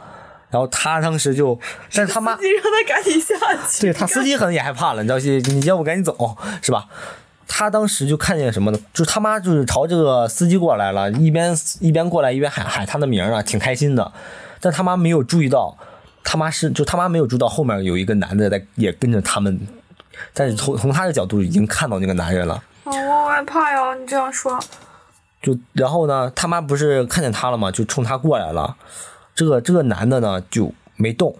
[0.50, 1.58] 然后他当时就，
[1.92, 3.34] 但是他妈司机让他赶紧下
[3.68, 3.82] 去。
[3.82, 6.86] 对他司机可能也害怕了，你知道，你要不赶紧走是吧？
[7.52, 8.78] 他当时就看见什么呢？
[8.94, 14.12] 就是他妈就是朝这个司机过来了，一边一边过来一边喊喊他的名儿啊，挺开心的。
[14.60, 15.76] 但他妈没有注意到，
[16.22, 19.60] 他妈是就他妈没有注意到后面有一个男的在也跟着他们，
[20.32, 22.54] 但是从从他的角度已经看到那个男人了。
[22.84, 23.94] 啊，我害怕呀！
[23.94, 24.58] 你这样说，
[25.42, 27.70] 就然后呢，他妈不是看见他了吗？
[27.72, 28.76] 就冲他过来了。
[29.34, 31.34] 这个这个男的呢就没动，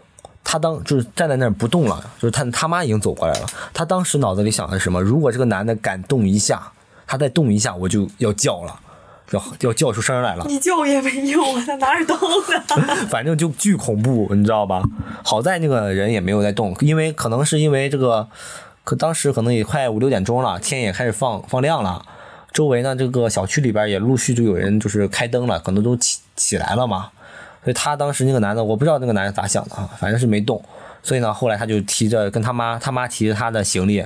[0.52, 3.46] 他当就是站在那儿不动了，就是他他妈已经走过来了。
[3.72, 5.00] 他当时脑子里想的是什么？
[5.00, 6.72] 如果这个男的敢动一下，
[7.06, 8.80] 他再动一下，我就要叫了，
[9.30, 10.44] 要要叫出声来了。
[10.48, 13.06] 你叫也没用啊，他拿着刀呢。
[13.06, 14.82] 反正就巨恐怖，你知道吧？
[15.22, 18.26] 好在那个人也没有在动，因为可能是因为这个，
[18.82, 22.04] 可当时可能也快五六点钟了，天也开始放放亮了，
[22.50, 27.10] 周围呢这个小区里边也陆续就有人就是开灯了，可能都起起来了嘛。
[27.62, 30.62] 所以他当时那个男的，我不知道那个男的咋想的啊，反正是没动。
[31.02, 34.04] 所以呢，后来他就提着跟他妈，他妈提着他的行李，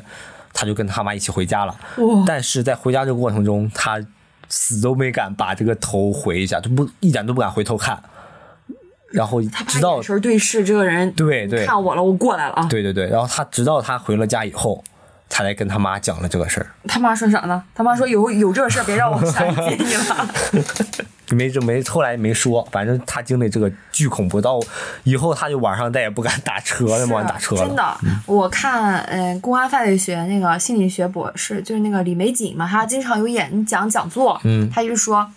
[0.52, 1.76] 他就跟他妈一起回家了。
[1.98, 4.00] 哇但是在回家这个过程中，他
[4.48, 8.00] 死都没敢把这个头回一下，就不一点都不敢回头看。
[9.10, 12.66] 然后他直到怕眼神对视，这个人对对看我了，我过来了啊。
[12.68, 14.82] 对对对，然后他直到他回了家以后，
[15.28, 16.66] 他才跟他妈讲了这个事儿。
[16.88, 17.62] 他妈说啥呢？
[17.74, 20.28] 他妈说有有这事儿，别让我下去接你了。
[21.30, 24.60] 没就没后来没说，反正他经历这个巨恐怖，到
[25.04, 27.66] 以后他就晚上再也不敢打车，那么晚打车了。
[27.66, 34.68] 真的，我看嗯、呃公安犯罪学那个心理学博士，就是那个李玫瑾嘛，他经常有演讲讲座，嗯。
[34.70, 35.30] 他就说，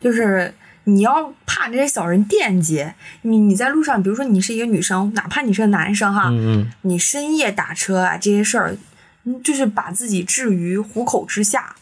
[0.00, 2.86] 就是你要怕这些小人惦记
[3.22, 8.76] 你，你在路上，比如说你是一个女生，哪怕你是个男生哈，嗯嗯，你深夜打车啊这些事儿，
[9.24, 11.74] 嗯，就是把自己置于虎口之下，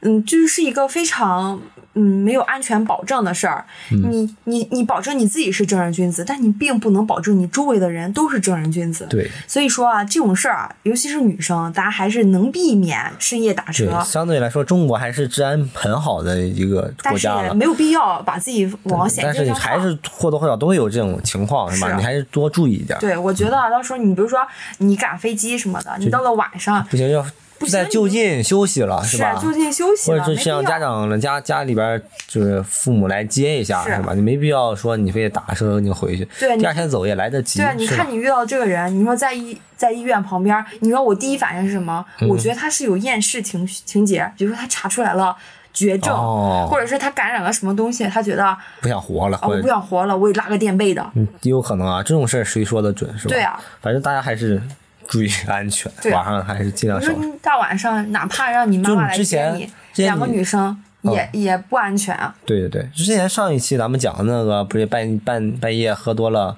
[0.00, 1.60] 嗯，就是是一个非常
[1.96, 3.64] 嗯没有安全保障的事儿。
[3.90, 9.06] 你你你保证你自己是正人君子，但你并不能保证你周围的人都是正人君子。
[9.10, 17.48] 对所以说啊，这种事儿啊，尤其是女生，大家还是能避免深夜打对，车，相对来说，中国还是治安很好的一个但是国家了。
[17.48, 19.52] 也没有必要把自己往险但是。
[19.56, 21.88] 还是或多或少都会有这种情况，是吧？
[21.88, 22.98] 是你还是多注意一点。
[23.00, 24.38] 对，我觉得啊，到时候你比如说
[24.78, 27.24] 你赶飞机什么的，你到了晚上不行，要
[27.58, 29.38] 不行在就近休息了，是吧？
[29.42, 34.12] 就近休息了，或者没必要是让家长家家里边就是父母来接一下，是是吧？
[34.14, 42.04] 你没必要说你非得打车你回去，对第二天走也来得及，对啊，你看你遇到这个人，你说在医在医院旁边，你说我第一反应是什么？
[42.20, 45.34] 嗯我觉得他是有厌世情情节，比如说他查出来了
[45.72, 51.04] 绝症，哦或者是他感染了什么东西，他觉得啊不想活了，我不想活了，我也拉个垫背的。
[51.14, 53.34] 嗯也有可能啊，这种事儿谁说的准是吧？
[53.34, 54.60] 对啊，反正大家还是
[55.08, 57.12] 注意安全，晚上还是尽量少。
[57.40, 62.34] 大晚上，哪怕让你妈妈来接你，前之前两个女生也、也不安全啊。
[62.44, 66.56] 对对对，之前上一期咱们讲的那个，不是半半半夜喝多了，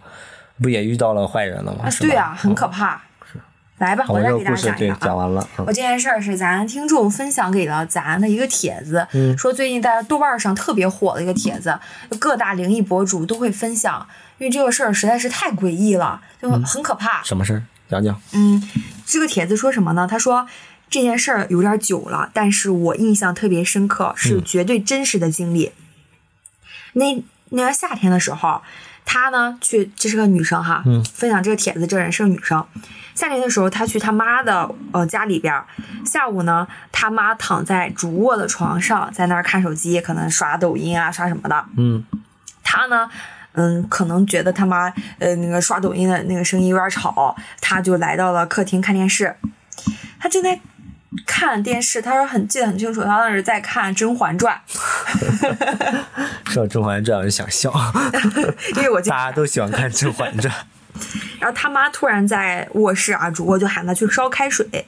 [0.62, 1.84] 不也遇到了坏人了吗？
[2.00, 3.02] 对啊，很可怕。
[3.30, 3.38] 是
[3.78, 4.98] 来吧，我再给大家讲一个啊。
[5.02, 9.06] 讲完了，嗯我这件事儿是咱听众分享给了咱的一个帖子，
[9.36, 11.78] 说最近在豆瓣上特别火的一个帖子，
[12.18, 14.04] 各大灵异博主都会分享，
[14.38, 17.22] 因为这个事儿实在是太诡异了，就很很可怕。
[17.22, 17.62] 什么事儿？
[17.88, 18.20] 讲讲。
[18.32, 18.62] 嗯，
[19.06, 20.06] 这个帖子说什么呢？
[20.06, 20.46] 他说
[20.90, 25.72] 这件事儿有点久了，但是我印象特别深刻，是绝对真实的经历。
[26.92, 27.14] 那
[27.50, 28.62] 那年夏天的时候，
[29.04, 32.64] 她呢去，这是个女生哈，嗯分享这个帖子这人是个女生。
[33.14, 35.66] 夏天的时候，她去她妈的呃家里边儿，
[36.04, 41.64] 下午呢，她妈躺在主卧的床上，在那儿看手机，可能刷抖音啊，刷什么的。
[41.76, 42.04] 嗯
[42.62, 43.08] 他呢，
[43.58, 49.34] 嗯，可能觉得他妈呃那个刷抖音的那个声音有点吵，他就来到了客厅看电视。
[50.20, 50.60] 他正在
[51.26, 54.60] 看电视，他说很记得很清楚，他当时在看《甄嬛传
[56.46, 57.70] 说《甄嬛传》我就想笑，》，
[58.76, 60.54] 因为我 大家都喜欢看《甄嬛传》。
[61.40, 64.86] 然后他妈突然在卧室啊，主卧就喊他去烧开水，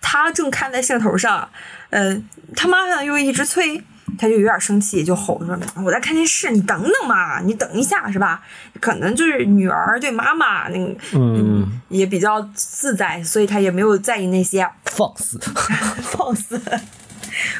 [0.00, 1.48] 他正看在兴头上，
[1.90, 2.24] 嗯、
[2.56, 3.82] 他妈呢又一直催，
[4.18, 8.42] 他就有点生气，就吼说：“我在看电视，你等等嘛，你等一下是吧？”
[8.80, 15.38] 可能就是女儿对妈妈那个嗯，也比较自在，所以他也没有在意那些放肆。
[16.02, 16.60] 放肆。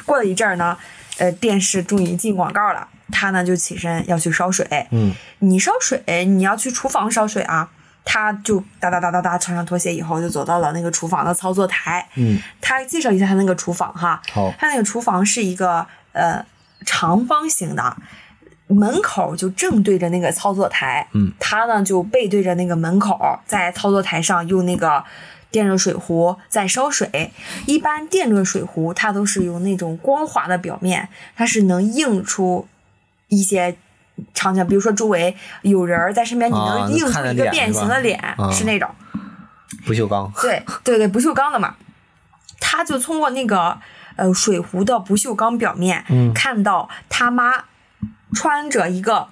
[0.05, 0.77] 过了一阵儿呢，
[1.17, 4.67] 呃，电视终于进广告了，他呢就起身要去烧水。
[4.91, 7.69] 嗯，你烧水，你要去厨房烧水啊。
[8.03, 12.03] 他就哒哒哒哒哒穿上拖鞋以后，就走到了那个厨房的操作台。
[12.15, 14.19] 嗯，他介绍一下他那个厨房哈。
[14.33, 16.45] 好他那个厨房是一个呃
[16.85, 17.95] 长方形的，
[18.67, 21.07] 门口就正对着那个操作台。
[21.13, 25.03] 嗯，他呢就背对着那个门口，在操作台上用那个
[25.49, 27.31] 电热水壶在烧水。
[27.65, 32.67] 一般电热水壶它都是有那种光滑的表面，它是能映出
[33.27, 33.77] 一些。
[34.35, 38.87] 场景，比如说周围有人在身边，你啊能映出一个变形的脸，啊是那种。
[39.83, 40.31] 不锈钢。
[40.39, 41.75] 对对对，不锈钢的嘛，
[42.59, 43.75] 他就通过那个
[44.15, 47.65] 呃水壶的不锈钢表面，嗯看到他妈
[48.33, 49.27] 穿着一个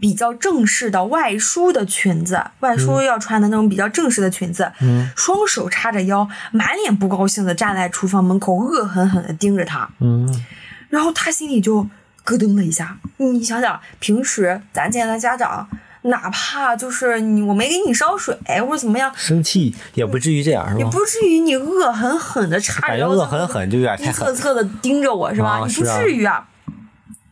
[0.00, 9.88] 比较正式的外梳的裙子，外梳要穿的那种比较正式的裙子，嗯双手叉着腰，满脸不高兴的站在厨房门口，恶狠狠的盯着他。
[10.00, 10.44] 嗯
[10.88, 11.86] 然后他心里就
[12.24, 12.98] 咯噔了一下。
[13.18, 15.68] 你想想，平时咱见的家长，
[16.02, 18.36] 哪怕就是你我没给你烧水
[18.66, 20.78] 或者怎么样，生气也不至于这样是吧？
[20.78, 24.34] 也不至于你恶狠狠的插着腰，恶狠狠就有点阴太狠。
[24.34, 25.62] 恻恻的盯着我是吧？
[25.66, 26.46] 你不至于啊。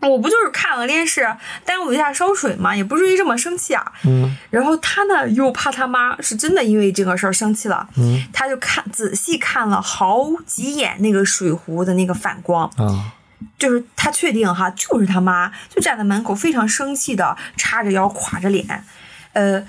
[0.01, 1.27] 我不就是看了电视，
[1.65, 3.85] 耽误一下烧水嘛，也不至于这么生气啊。
[4.05, 13.13] 嗯然后他呢，又怕他妈是真的因为这个事儿生气了，嗯他就看仔细看了好几眼那个水壶的那个反光，啊
[13.59, 18.85] 就是他确定哈，就是他妈，就站在门口非常生气的叉着腰垮着脸，
[19.33, 19.65] 呃，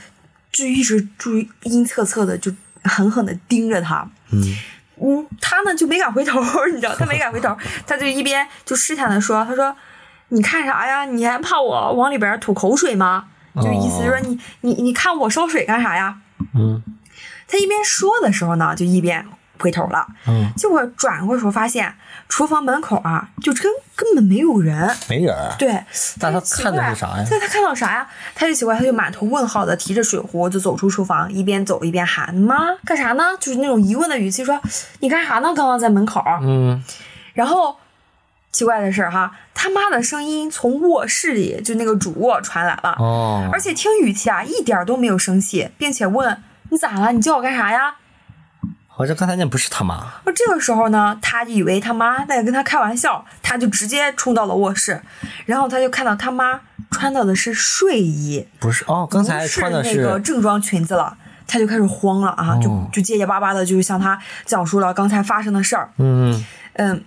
[0.52, 2.52] 就一直注意阴恻恻的就
[2.84, 4.10] 狠狠的盯着他。
[4.32, 4.42] 嗯
[5.02, 6.42] 嗯，他呢就没敢回头，
[6.74, 7.56] 你知道，他没敢回头，
[7.88, 9.76] 他就一边就试探的说，他说
[10.30, 11.06] ：“你看啥呀？
[11.06, 13.26] 你还怕我往里边吐口水吗？”
[13.62, 16.18] 就意思是说你你你看我烧水干啥呀？
[16.54, 16.84] 嗯
[17.48, 19.26] 他一边说的时候呢，就一边
[19.60, 20.08] 回头了。
[20.28, 21.94] 嗯，结果转过头发现
[22.28, 23.64] 厨房门口啊，就根
[23.96, 24.90] 根本没有人。
[25.10, 25.36] 没人。
[25.60, 25.84] 对，
[26.20, 28.08] 但他看的怪是啥呀对，他看到啥呀？
[28.34, 34.60] 他就奇怪，他就满头问号的提着水壶就走出厨房，一边走一边喊：“妈，干啥呢？”就是那种疑问的语气说
[35.02, 35.54] ：“你干啥呢？
[35.56, 36.24] 刚刚在门口。
[36.42, 36.84] 嗯
[37.34, 37.78] 然后
[38.52, 47.12] 奇怪的是哈，他妈的声音从卧室里就那个主卧传来了，哦而且听语气啊一点都没有生气，并且问：“你咋了？
[47.12, 47.96] 你叫我干啥呀？”
[49.00, 50.12] 好像刚才那不是他妈。
[50.26, 55.02] 而这个时候呢，他以为他妈在跟他开玩笑，他就直接冲到了卧室，
[55.46, 56.60] 然后他就看到他妈
[56.92, 61.16] 穿到的是睡衣，不是哦，刚才穿的那个正装裙子了，
[61.48, 65.90] 他就开始慌了啊，哦就就结结巴巴的就是向他讲述了刚才发生的事儿。
[65.98, 67.02] 嗯嗯，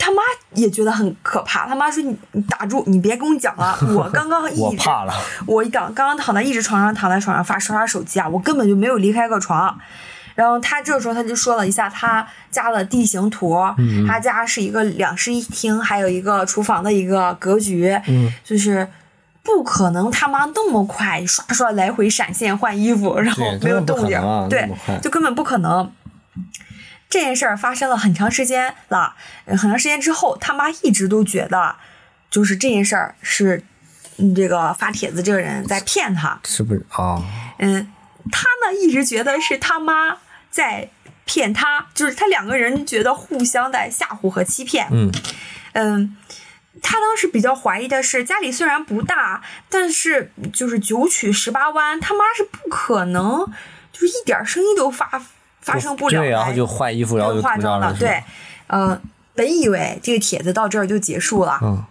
[0.00, 0.20] 他妈
[0.54, 5.14] 也觉得很可怕，他妈说你你打住，你别跟我讲了， 我刚刚一直我怕了。
[5.46, 9.78] 我刚刚刚躺在一直床上，躺在床上发刷刷手机啊，我根本就没有离开过床。
[10.36, 18.86] 然后他这时候他就说了一下他家的地形图，嗯他家是一个两室一厅，还有一个厨房的一个格局，嗯就是
[19.42, 24.70] 不可能他妈那么快刷刷来回闪现换衣服，然后没有动静，啊对
[25.02, 25.90] 就根本不可能。
[27.08, 31.76] 这件事儿发生了很长时间了，呃很长时间之后，他妈一直都觉得，
[32.28, 33.64] 就是这件事儿是，
[34.18, 36.38] 嗯，这个发帖子这个人在骗他。
[36.44, 37.22] 是不是哦？
[37.58, 37.90] 嗯，
[38.32, 40.18] 他呢一直觉得是他妈
[40.56, 40.88] 在
[41.26, 44.88] 骗他，就是他两个人觉得互相在吓唬和欺骗。
[44.90, 45.12] 嗯
[45.74, 46.16] 嗯，
[46.82, 53.44] 他当时比较怀疑的是，家里虽然不大，但是就是九曲十八弯，他妈是不可能
[53.92, 55.22] 就是一点声音都发
[55.60, 57.92] 发生不了对，然后就换衣服，然后就化妆了。
[57.92, 58.24] 对，
[58.68, 58.98] 呃，
[59.34, 61.84] 本以为这个帖子到这儿就结束了，嗯，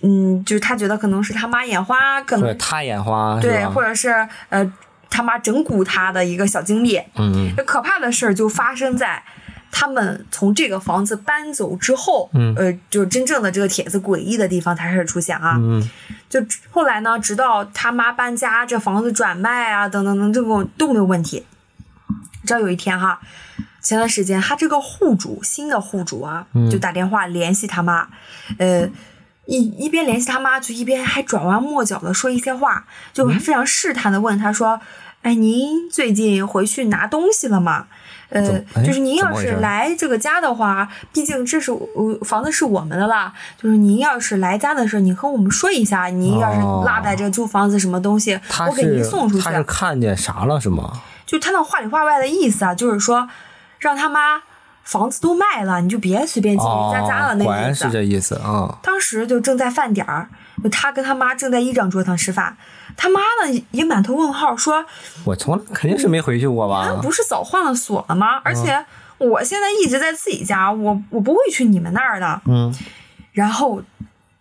[0.00, 4.72] 嗯，就是他觉得可能是他妈眼花，可能他眼花，对，或者是呃
[5.08, 7.00] 他妈整蛊他的一个小经历。
[7.16, 9.22] 嗯可怕的事儿就发生在
[9.70, 15.56] 他们从这个房子搬走之后，嗯呃，就真正的这个帖子诡异的地方才开始出现啊。
[15.58, 15.88] 嗯
[16.28, 21.44] 就后来呢，直到他妈搬家，这房子转卖啊，等等等，这个都没有问题。
[22.44, 23.20] 直到有一天哈，
[23.80, 28.08] 前段时间他这个户主新的户主啊，嗯就打电话联系他妈，
[28.58, 28.88] 呃。
[29.46, 34.80] 一一边联系他妈，就一边还转弯抹角的说一些话，就非常试探的问他说
[35.22, 37.86] ：“哎，您最近回去拿东西了吗？
[38.28, 43.32] 呃就是您要是来这个家的话，毕竟这是呃房子是我们的啦。
[43.56, 49.52] 就是您要是来家的时候，你和我们说一下，您要是哦落在这租房子什么东西，他我给您送出去他。
[49.52, 51.02] 是看见啥了是吗？
[51.24, 53.28] 就他那话里话外的意思啊，就是说
[53.78, 54.42] 让他妈
[54.86, 57.90] 房子都卖了，你就别随便进人家家了，哦，那个意思果然是。
[57.90, 58.78] 这意思啊。
[58.82, 60.28] 当时就正在饭点儿，
[60.62, 62.56] 就他跟他妈正在一张桌上吃饭，
[62.96, 64.86] 他妈呢也满头问号说
[65.24, 67.00] 我从来肯定是没回去过：“吧咱？
[67.00, 68.40] 不是早换了锁了吗？
[68.44, 68.86] 而且
[69.18, 72.72] 我现在一直在自己家，我我不会去你们那儿的。”嗯，
[73.32, 73.82] 然后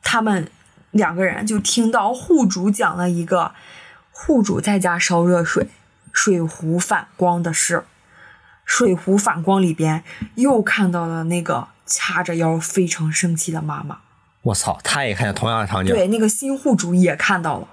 [0.04, 0.48] 他们
[0.92, 3.52] 两个人就听到户主讲了一个
[4.12, 5.70] 户主在家烧热水，
[6.14, 7.84] 水壶反光的事。
[8.66, 10.04] 水壶反光里边
[10.36, 14.00] 又看到了那个掐着腰非常生气的妈妈。
[14.42, 17.68] 我操，他也看见同样的场景，对，那个新户主也看到了。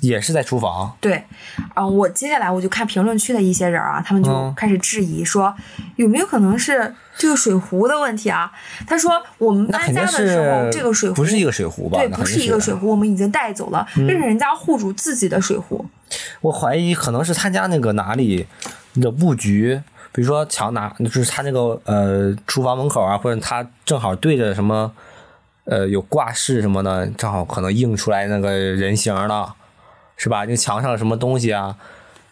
[0.00, 0.96] 也是在厨房。
[1.00, 1.24] 对，
[1.72, 5.54] 啊、我接下来我就看评论区的一些人啊，他们就嗯开始质疑说，
[5.96, 8.50] 有没有可能是这个水壶的问题啊？
[8.86, 11.98] 他说我们搬家的时候，这个水壶不是一个水壶吧？
[11.98, 15.86] 对，不是一个水壶，我们已经带走了，这是人家户主自己的水壶。
[16.40, 18.46] 我怀疑可能是他家那个哪里
[18.94, 19.80] 的布局，
[20.14, 24.92] 比如说墙哪，就是他那个呃厨房门口啊，或者他正好对着什么
[25.64, 29.52] 呃有挂饰什么的，正好可能映出来那个人形了，
[30.16, 30.44] 是吧？
[30.44, 31.74] 那墙上什么东西啊，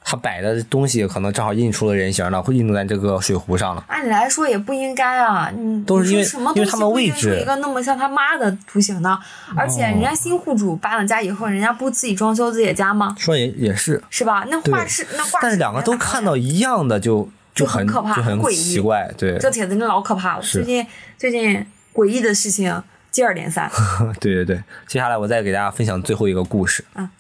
[0.05, 3.83] 他摆的东西可能正好印出了人形了，会印在这个水壶上了。
[3.89, 9.19] 按理来说也不应该啊，你都是因为什么因为他们东西会位置印出一个那么像他妈的图形呢？
[9.57, 13.17] 而且人家新户主搬了家以后，人家不自己装修自己的家吗？
[13.19, 14.47] 说也也是，是吧？
[14.49, 20.43] 那画对室那画室，但是两个都看到一样的就就很很可怕就很很诡异奇怪，对这帖子真老可怕了。
[20.43, 20.87] 最近
[21.19, 23.71] 最近诡异的事情接二连三。
[24.21, 26.85] 对对对，接下来我再给大家分享最后一个故事。
[26.95, 27.11] 嗯，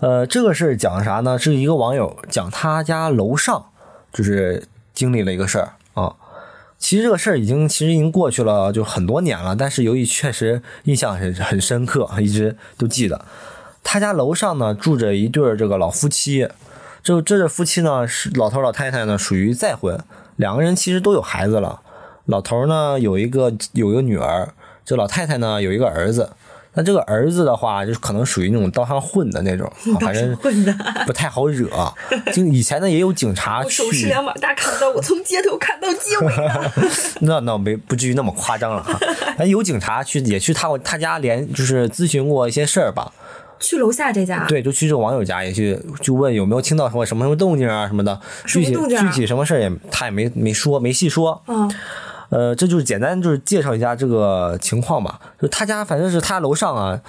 [0.00, 1.38] 呃，这个事儿讲啥呢？
[1.38, 3.66] 是一个网友讲他家楼上
[4.12, 6.14] 就是经历了一个事儿啊。
[6.78, 13.24] 其实这个事儿已经其实已经过去了就很多年了，但是由于确实印象很很深刻，一直都记得。
[13.84, 16.48] 他家楼上呢住着一对儿这个老夫妻，
[17.02, 19.98] 这这对夫妻呢是老头老太太呢属于再婚，
[20.36, 21.80] 两个人其实都有孩子了。
[22.26, 26.30] 老头呢有一个有一个女儿，这老太太呢有一个儿子。
[26.74, 30.74] 那这个儿子的话，就是可能属于那种道上混的那种， 啊反正混的。
[31.06, 31.68] 不太好惹。
[32.32, 36.72] 就以前呢也有警察我手持，两把大砍刀，我从街头砍到街尾的。
[37.20, 38.98] 那那没不至于那么夸张了哈。
[39.36, 43.12] 哎，有警察去也去他他家连就是咨询过一些事儿吧。
[43.62, 51.40] 去楼下这家，对，就去这个网友家也去就问有没有听到什么什么什么动静啊什么的，具体具体什么事儿也他也没没说没细说。
[51.46, 51.72] 嗯，
[52.28, 55.20] 呃，这就是简单就是介绍一下这个情况吧。
[55.40, 57.00] 就他家反正是他楼上啊，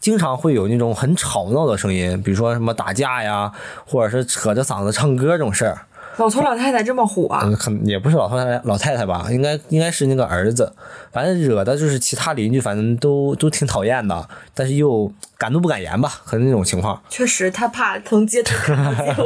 [0.00, 3.52] 经常会有那种很吵闹的声音，比如说什么打架呀，
[3.84, 5.80] 或者是扯着嗓子唱歌这种事儿。
[6.16, 7.42] 老头老太太这么虎啊？
[7.44, 10.72] 嗯，可能也不是老太太老太太吧，应该应该是那个儿子，
[11.12, 17.00] 反正惹的就是其他邻居，反正都都挺讨厌的，但是又敢怒不敢言吧，可能那种情况。
[17.10, 18.54] 确实，他怕从街头。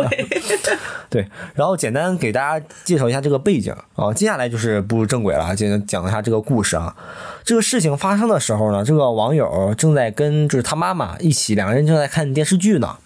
[1.09, 6.97] 对，然后简单给大家介绍一下这个背景啊，接下来就是步入正轨了，接着讲一下这个故事啊。
[7.45, 12.97] 这个事情发生的时候呢，这个网友正在跟就是他妈妈一起，两个人正在看电视剧呢。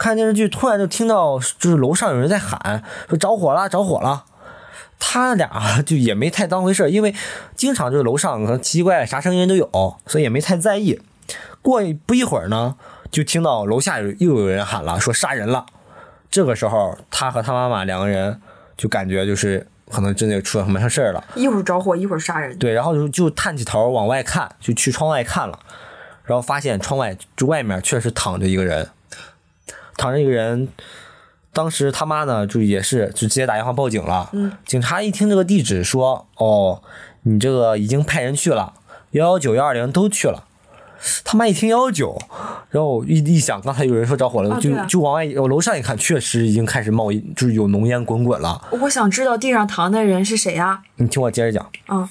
[0.00, 4.24] 看电视剧，突然就听到就是楼上有人在喊说着火了，着火了。
[4.98, 7.14] 他俩就也没太当回事，因为
[7.54, 10.98] 经常就是楼上可能奇怪啥声音都有，所以也没太在意。
[11.60, 12.76] 过不一会儿呢，
[13.10, 15.66] 就听到楼下又有人喊了，说杀人了。
[16.30, 18.40] 这个时候，他和他妈妈两个人
[18.78, 22.56] 就感觉就是可能真的出了什么事儿了，一会儿着火，一会儿杀人。
[22.56, 25.58] 对，然后就就探起头往外看，就去窗外看了，
[26.24, 28.88] 然后发现窗外就外面确实躺着一个人，
[30.00, 30.68] 躺着一个人。
[31.52, 34.30] 当时他妈呢，就也是就直接打电话报警了。
[34.32, 36.80] 嗯，警察一听这个地址，说：“哦，
[37.24, 38.72] 你这个已经派人去了，
[39.10, 40.46] 幺幺九幺二零都去了。”
[41.24, 42.16] 他妈一听幺幺九，
[42.70, 48.62] 然后一一想，刚才有人说着火了，就就往外我楼上一看，确实已经开始冒，就是有浓烟滚滚了。
[48.82, 52.08] 我想知道地上躺的人是谁呀、你听我接着讲，嗯，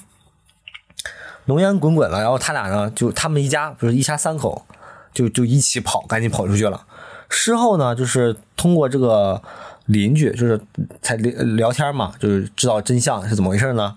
[1.46, 4.66] 浓烟滚滚了，然后他俩呢，就他们一家不是一家三口，
[5.14, 6.84] 就就一起跑，赶紧跑出去了。
[7.30, 9.40] 事后呢，就是通过这个
[9.86, 10.60] 邻居，就是
[11.00, 13.96] 才聊聊天嘛，就是知道真相是怎么回事呢？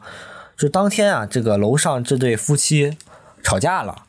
[0.55, 2.95] 就当天啊，这个楼上这对夫妻
[3.41, 4.03] 吵架了，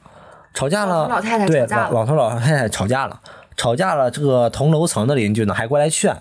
[0.52, 3.18] 吵架了，老太太对吵架了老老头老太太吵架了，
[3.56, 4.10] 吵架了。
[4.10, 6.14] 这个同楼层的邻居呢，还过来劝，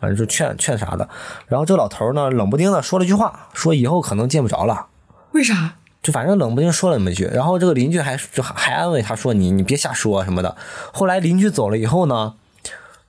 [0.00, 1.08] 反正就劝劝啥的。
[1.46, 4.86] 然后这个老头呢，冷不丁的说了句话，说以后可能见不着了。
[5.32, 5.74] 为啥？
[6.02, 10.56] 就反正冷不丁说了那么一句，然后这个邻居还就还安慰他说你你别瞎说什么的。
[10.92, 12.34] 后来邻居走了以后呢，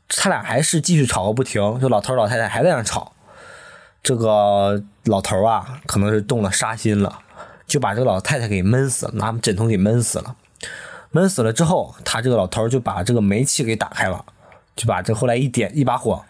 [0.10, 3.12] 他俩还是继续吵个不停，就老头老太太还在那吵。
[4.04, 7.20] 这个老头啊，可能是动了杀心了，
[7.66, 10.36] 就把这个老太太给闷死了，拿枕头给闷死了。
[11.12, 14.24] 闷死了之后，他这个老头就把这个煤气给打开了，
[14.76, 16.24] 就把这后来一点一把火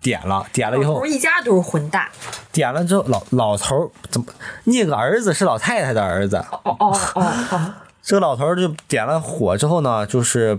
[0.00, 2.08] 点了，点了以后，一家都是混蛋。
[2.52, 4.26] 点了之后，老老头儿怎么
[4.64, 6.76] 那个儿子是老太太的儿子，哦哦
[7.14, 10.58] 哦哦， 这个老头儿就点了火之后呢，就是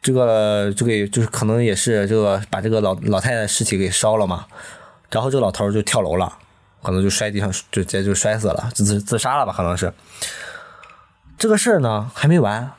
[0.00, 4.46] 这个就给就是可能也是这个把这个老老太太尸体给烧了嘛，
[5.10, 6.32] 然后这个老头就跳楼了，
[6.82, 9.92] 可能就摔地上就直接就摔死了，自自自杀了吧，可能是。
[11.36, 12.72] 这个事儿呢还没完，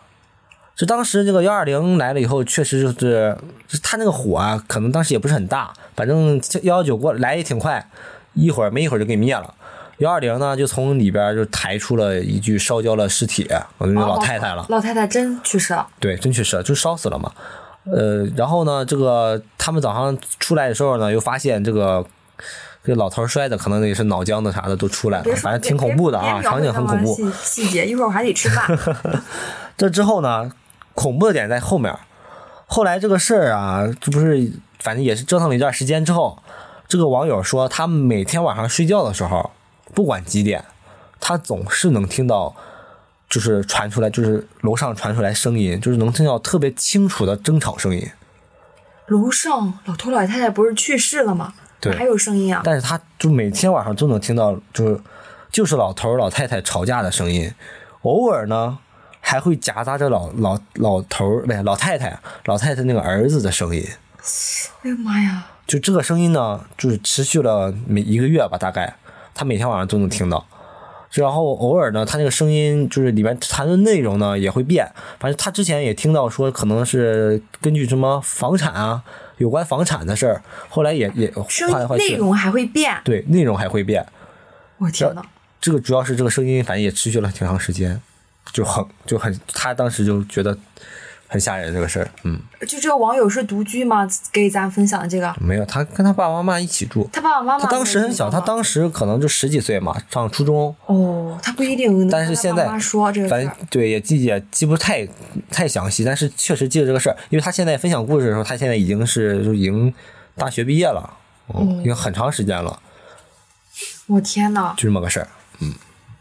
[0.75, 3.37] 就当时这个幺二零来了以后，确实就是
[3.83, 7.89] 他那个火啊，可能当时也不是很大，反正幺幺九过来也挺快，
[8.33, 9.53] 一会儿没一会儿就给灭了。
[9.99, 13.47] 幺二零呢，就从里边就抬出了一具烧焦了尸体，
[13.77, 14.65] 我就那老太太了。
[14.69, 15.87] 老太太真去世了。
[15.99, 17.31] 对，真去世了，就烧死了嘛。
[17.83, 22.05] 呃，然后呢，这个他们早上出来的时候呢，又发现这个
[22.83, 27.13] 这个老头摔的，可能也是脑浆子啥的都出来了反正挺恐怖的啊，场景很恐怖。
[27.15, 28.79] 细细节，一会儿我还得吃饭。
[29.75, 30.49] 这之后呢，
[30.93, 31.93] 恐怖的点在后面。
[32.67, 36.37] 后来这个事儿啊，这不是反正也是折腾了一段时间之后，
[36.87, 39.51] 这个网友说，他每天晚上睡觉的时候，
[39.93, 40.63] 不管几点，
[41.19, 42.55] 他总是能听到，
[43.29, 48.09] 就是传出来，就是楼上传出来声音，就是能听到特别清楚的争吵声音。
[49.07, 51.53] 楼上老头老太太不是去世了吗？
[51.81, 52.61] 对还有声音啊。
[52.63, 54.99] 但是他就每天晚上都能听到，就是
[55.51, 57.53] 就是老头儿老太太吵架的声音，
[58.01, 58.77] 偶尔呢
[59.19, 63.83] 还会夹杂着老老老头儿不对老太太老太太那个儿子的声音。
[64.83, 65.45] 哎呀妈呀！
[65.65, 68.95] 就这个声音呢，就是持续了每一个月吧，大概
[69.39, 70.45] 他每天晚上都能听到。
[71.11, 74.85] 然后偶尔呢，他那个声音就是里面谈论内容呢也会变。
[75.17, 79.01] 反正他之前也听到说，可能是根据什么房产啊，
[79.37, 82.99] 有关房产的事儿，后来也也声换来换去，内容还会变。
[83.05, 84.05] 对内容还会变。
[84.77, 85.23] 我天呐，
[85.61, 87.99] 这个主要是这个声音，反正也持续了挺长时间，
[88.51, 90.55] 就很就很，他当时就觉得
[91.31, 92.09] 很吓人这个事儿。
[92.23, 94.05] 嗯，就这个网友是独居吗？
[94.31, 97.07] 给咱分享的这个，没有，他跟他爸爸妈妈一起住。
[97.13, 100.75] 他爸爸妈妈他当时很小，他当时可能就十几岁嘛，上初中。
[100.87, 105.07] 哦，他不一定但是现在说这个对也记也记不太
[105.51, 109.93] 太详细，但是确实记得这个事儿，因为他现在分享故事的时候，他现在已经是就已经
[110.35, 111.17] 大学毕业了，
[111.53, 112.79] 嗯，已经很长时间了，
[114.07, 115.27] 我天呐，就这么个事儿，
[115.59, 115.73] 嗯，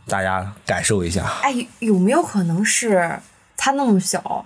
[0.07, 1.25] 大家感受一下。
[1.43, 3.19] 哎，有没有可能是
[3.57, 4.45] 他那么小，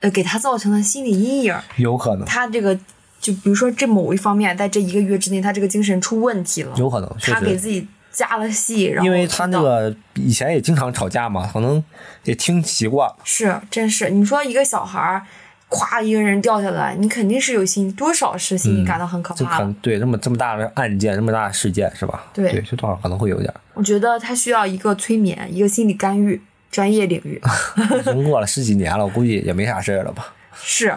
[0.00, 1.54] 呃，给他造成了心理阴影？
[1.76, 2.78] 有可能，他这个
[3.20, 11.82] 就比如说这某一方面，在这一个月之内，他这个精神出问题了，有可能，他给，自己加了戏，然后因为他那个以前也经常吵架嘛，可能
[12.24, 13.16] 也听习惯了。
[13.24, 15.22] 是真是，你说一个小孩儿，
[15.68, 22.24] 咵一个人掉下来，你肯定是有心，多少是心里感到很可怕对这么这么大的案件，这么大的事件是吧？
[22.32, 23.52] 对对，这多少可能会有点。
[23.74, 26.40] 我觉得他需要一个催眠，一个心理干预，
[26.70, 27.40] 专业领域
[28.00, 30.32] 已经过了十几年了，我估计也没啥事儿了吧。
[30.62, 30.96] 是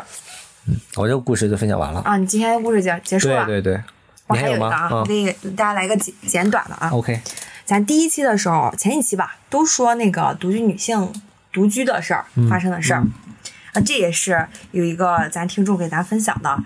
[0.95, 2.01] 我这个故事就分享完了。
[2.01, 2.17] 啊。
[2.17, 3.83] 你今天的故事结结束了，对对对，
[4.27, 4.35] 我？
[4.35, 6.89] 还有一个啊，我给大家来个简简短的啊。
[6.91, 7.19] OK，
[7.65, 11.11] 咱第一期的时候，前几期吧，都说那个独居女性
[11.53, 13.03] 独居的事儿发生的事儿，
[13.73, 16.57] 啊，这也是有一个咱听众给咱分享的。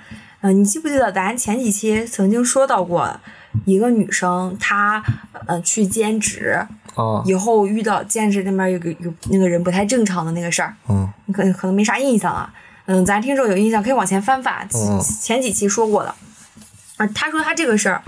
[0.42, 3.20] 嗯、你记不记得咱前几期曾经说到过
[3.66, 5.04] 一个女生，她
[5.48, 12.52] 呃去兼职啊，以后遇到兼职那边有个有那个人不太正常的那个事儿，嗯你可可能没啥印象了。
[12.88, 16.14] 嗯，咱听众有印象可以往前翻翻，嗯前几期说过的。
[16.98, 18.02] 啊，他说他这个事儿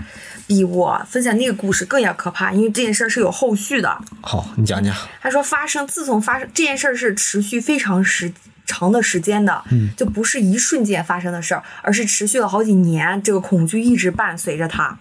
[0.46, 3.98] 比我分享那个故事更要可怕，因为这件事儿是有后续的。
[4.22, 4.94] 好，你讲讲。
[5.20, 8.32] 他说发生，自从发生这件事儿是持续非常时
[8.64, 14.96] 长的时间的，嗯就不是一瞬间发生的事儿，而是持续了好几年，这个恐惧一直伴随着他。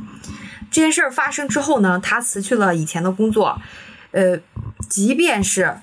[0.72, 3.62] 这件事儿发生之后呢，他辞去了以前的工作，
[4.12, 4.40] 呃，
[4.90, 5.78] 即便是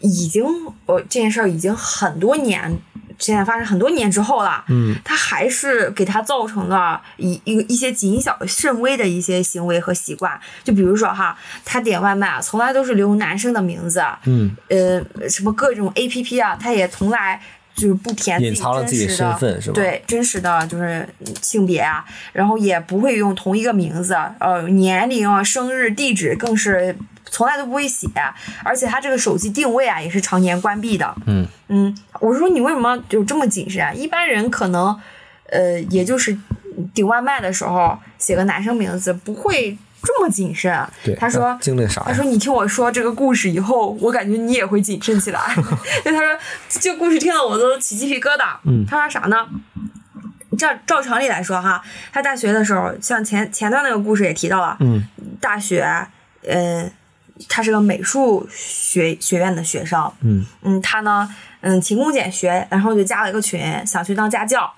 [0.00, 0.44] 已经
[0.86, 2.80] 呃这件事儿已经很多年。
[3.18, 17.42] 现在发生很多年之后了，嗯，他还是给他造成了一一一些谨小慎微的一些行为和习惯，就比如说哈，他点外卖啊，从来都是留男生的名字，嗯，呃，什么各种 A P P 啊，他也从来
[17.74, 21.08] 就是不填隐藏了自己真实的身份是吧对真实的就是
[21.40, 26.94] 性别啊，然后也不会用同一个名字，呃，年龄啊、生日、地址更是
[27.26, 28.08] 从来都不会写，
[28.64, 31.14] 而且他这个手机定位啊也是常年关闭的。
[31.26, 33.92] 嗯嗯，我说你为什么就这么谨慎啊？
[33.92, 34.98] 一般人可能，
[35.48, 36.36] 呃，也就是
[36.92, 40.90] 点外卖的时候写个男生名字，不会这么谨慎啊。
[41.04, 41.14] 对。
[41.14, 42.02] 他说经历啥？
[42.06, 45.40] 他说：“你听我说这个故事以后，我感觉你也会谨慎起来。
[46.04, 46.38] ”就他说，
[46.68, 48.56] 这故事听得我都起鸡皮疙瘩。
[48.64, 49.46] 嗯他说啥呢？
[50.58, 51.80] 照照常理来说哈，
[52.12, 55.02] 他大学的时候，像前前段那个故事也提到了，嗯
[55.40, 55.88] 大学，
[56.42, 56.90] 嗯、
[57.48, 64.70] 他是个美术学学院的学生，嗯嗯，他呢，嗯，勤工俭学，然后就加了一个群，想去当家教，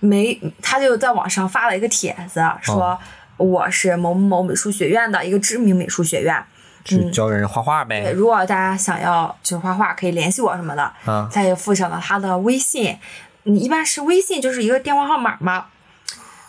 [0.00, 2.98] 没，他就在网上发了一个帖子，说哦
[3.42, 6.42] 我是某某某美术学院的一个知名美术学院，
[6.84, 8.12] 去教人画画对，呗。
[8.12, 10.82] 如果大家想要就是画画，可以联系我什么的。
[11.04, 12.96] 啊他也附上了他的微信，
[13.44, 15.66] 你一般是微信就是一个电话号码嘛。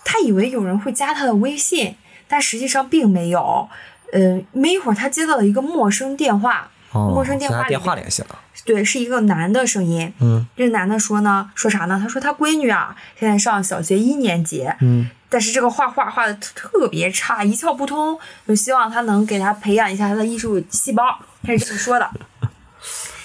[0.06, 1.96] 他以为有人会加他的微信，
[2.28, 3.70] 但实际上并没有。
[4.12, 8.40] 嗯，没一会儿，他接到了一个陌生电话，哦，陌生电话他电话联系了。
[8.64, 10.14] 对，是一个男的声音。
[10.20, 11.98] 嗯这男的说呢，说啥呢？
[12.00, 18.16] 他说他闺女啊，现在上小学一年级，嗯但是这个画画画的特别差，一窍不通，
[18.48, 21.04] 就希望他能给他培养一下他的艺术细胞，
[21.42, 22.08] 他是这么说的。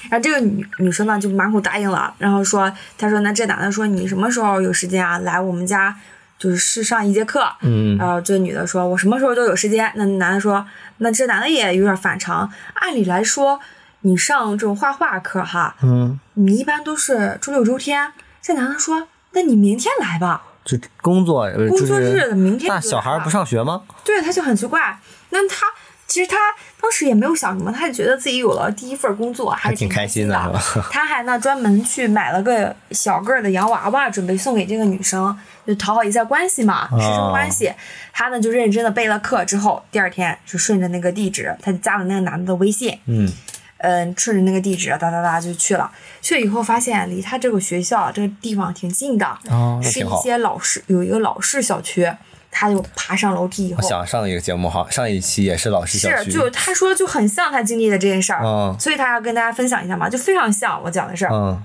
[0.09, 5.95] 然后这个女女生呢就满口答应了，然后说，他说那这男的说你什么时候有时间啊，来我们家
[6.39, 7.47] 就是试上一节课。
[7.61, 9.93] 嗯然后这女的说，我什么时候都有时间。
[9.97, 13.61] 那男的说，那这男的也有点反常，按理来说，
[14.01, 18.11] 你上这种画画课哈，嗯，你一般都是周六周天。
[18.41, 20.45] 这男的说，那你明天来吧。
[20.69, 23.81] 就工作呃工作日的明天那小孩不上学吗？
[24.05, 25.01] 对，他就很奇怪。
[25.31, 25.67] 那他
[26.07, 26.37] 其实他
[26.81, 30.61] 当时也没有想什么，他就觉得自己有了第一份工作，还是挺开心心的
[30.91, 35.35] 他还呢专门去买了个小个儿的洋娃娃，准备送给这个女生，
[35.67, 37.73] 就讨好一下关系嘛，师生关系。
[38.13, 42.99] 他呢就认真的备了课之后，第二天就顺着那个地址，他就加了那个男的的微信。
[43.07, 43.31] 嗯
[43.79, 45.91] 嗯，顺着那个地址哒哒哒就去了。
[46.21, 50.09] 去了以后发现离他这个学校这个地方挺近的，哦，是一。
[50.23, 52.11] 些老式有一个老式小区。
[52.51, 61.31] 他就爬上楼梯以后，我想上一个节目哈，上一期也是老师小是，区，就他说就很像他经历的这件事儿，嗯所以他要跟大家分享一下嘛，就非常像我讲的事儿。
[61.31, 61.63] 嗯，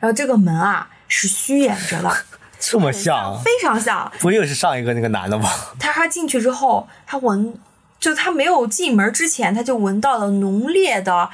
[0.00, 2.12] 然后这个门啊是虚掩着的，
[2.58, 4.10] 这么像，非常像。
[4.18, 5.48] 不又是上一个那个男的吗？
[5.78, 7.56] 他他进去之后，他闻，
[7.98, 11.28] 就他没有进门之前，他就闻到了浓烈的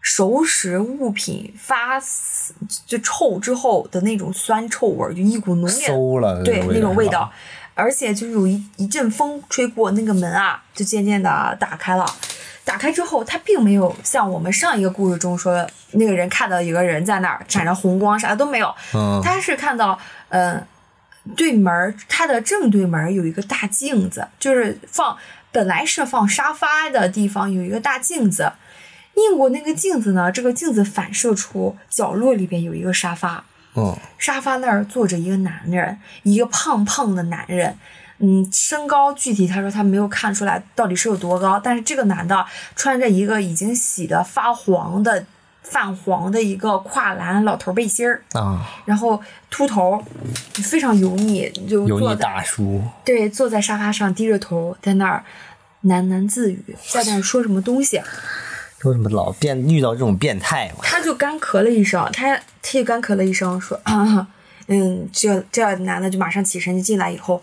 [0.00, 2.00] 熟食物品发
[2.86, 5.88] 就臭之后的那种酸臭味儿，就一股浓烈
[6.44, 7.30] 对那种味道。，
[7.74, 12.06] 而且就是有一一阵风吹过，那个门啊就渐渐的打开了。
[12.62, 18.72] 打开之后，他并没有像我们上一个故事中说，那个人看到有个人在那儿闪着红光，啥的都没有。
[18.94, 20.62] 嗯他是看到，嗯、
[21.34, 25.16] 对门儿，它的正对门儿有一个大镜子，就是放
[25.52, 28.52] 本来是放沙发的地方有一个大镜子，
[29.14, 33.44] 映过那个镜子呢，这个镜子反射出角落里边有一个沙发，
[33.74, 37.76] 嗯沙发那儿坐着一个男人，一个胖胖的男人。
[38.22, 42.44] 嗯，身高具体他说他没有看出来到底是有多高，但是这个男的
[42.76, 45.24] 穿着一个已经洗的发黄的、
[45.62, 50.02] 泛黄的一个跨栏老头背心儿，啊，然后秃头，
[50.54, 55.24] 非常油腻，就油腻大叔，对坐在沙发上低着头在那儿
[55.84, 58.00] 喃喃自语，在那儿说什么东西。
[58.78, 60.78] 说什么老变遇到这种变态嘛？
[60.82, 64.26] 他就干咳了一声，他他就干咳了一声，说：“啊、
[64.68, 67.42] 嗯，这这男的就马上起身就进来以后，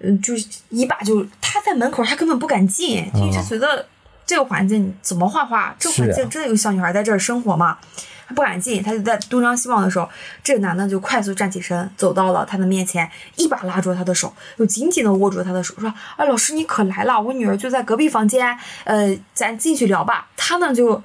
[0.00, 0.34] 嗯，就
[0.68, 3.86] 一把就他在门口，他根本不敢进，因为他觉得
[4.26, 7.78] 这个环境怎么画画，这环境真的有小女孩在这儿生活吗？
[8.26, 10.08] 他不敢进，他就在东张西望的时候，
[10.42, 13.06] 这个男的就快速站起身，走到了他的面前，
[13.36, 21.02] 一把拉住他的手，又紧紧的握住他的手，说：“啊，老师你可来了，我女儿就在隔壁房间，呃，咱进去聊吧。”他呢就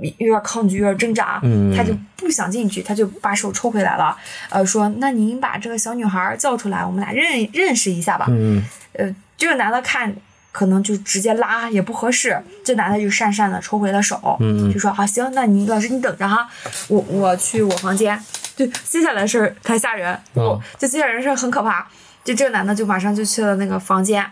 [0.00, 4.16] 有点抗拒，有点挣扎，嗯他就不想进去，他就把手抽回来了，
[4.48, 8.24] 呃，说：“那您把这个小女孩叫出来，我们俩认认识一下吧。
[8.30, 10.16] 嗯，呃，这个男的看
[10.56, 16.48] 可能就直接拉也不合适，这男的就讪讪的抽回了手，嗯就说啊行，那你老师你等着哈，
[16.88, 18.18] 我我去我房间。
[18.56, 21.86] 就接下来的事儿太吓人，我嗯就接下来的事儿很可怕。
[22.24, 24.24] 就这个男的就马上就去了那个房间，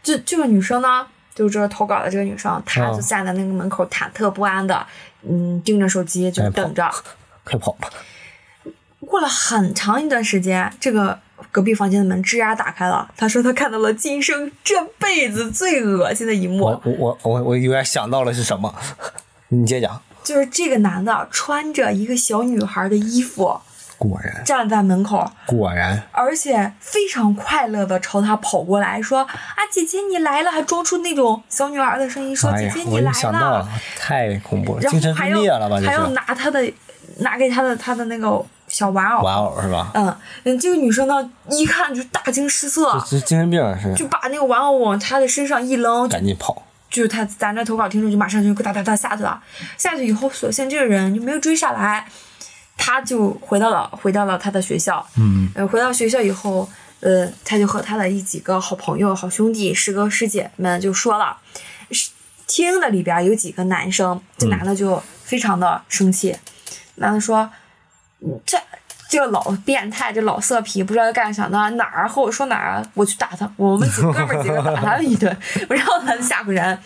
[0.00, 1.04] 这这个女生呢，
[1.34, 4.86] 就是这个投稿的这个女生，她就站在那个门口忐忑不安的，
[5.28, 6.88] 嗯，盯着手机就等着。
[7.42, 7.90] 快跑吧！
[9.14, 11.16] 过了很长一段时间，这个
[11.52, 13.08] 隔壁房间的门吱呀打开了。
[13.16, 18.74] 他说他看到了今生这辈子最恶心的一幕我，我我我我有点想到了是什么，
[19.50, 20.02] 你接着讲。
[20.24, 23.56] 就是这个男的穿着一个小女孩的衣服
[23.98, 35.78] 果然，站在门口，果然，而且非常快乐的朝他跑过来，说：“啊，姐姐你来了！”还装出那种小女孩的声音，说：“哎姐姐，你来我一想到了，太恐怖了，然精神后还要分裂了吧？
[35.78, 36.72] 这还要拿他的，
[37.18, 38.44] 拿给他的他的那个
[38.74, 39.22] 小玩偶。
[39.22, 39.92] 玩偶是吧？
[39.94, 46.66] 嗯，嗯，这个女生呢，一看就大惊失色，这精神病是，就把那个玩偶往他的身上一扔，赶紧跑。
[46.90, 49.40] 就是他咱这投稿听众就马上就哒哒哒下去了，
[49.76, 52.04] 下去以后，索性这个人就没有追下来，
[52.76, 56.68] 他就回到了回到了他的学校，嗯，呃，回到学校以后，
[56.98, 61.36] 呃，他就和他的一几个好朋友、好兄弟、师哥师姐们就说了，
[61.92, 62.10] 是
[62.48, 66.36] 听的里边有几个男生，这男的就非常的生气，
[66.96, 67.50] 男的说，嗯
[68.46, 68.58] 这。
[69.06, 71.70] 这个老变态，这老色批，不知道干啥呢？
[71.76, 73.48] 哪儿和我说哪儿，我去打他。
[73.56, 75.36] 我们几哥们儿几个打他一顿，
[75.68, 76.76] 然后他就吓唬人。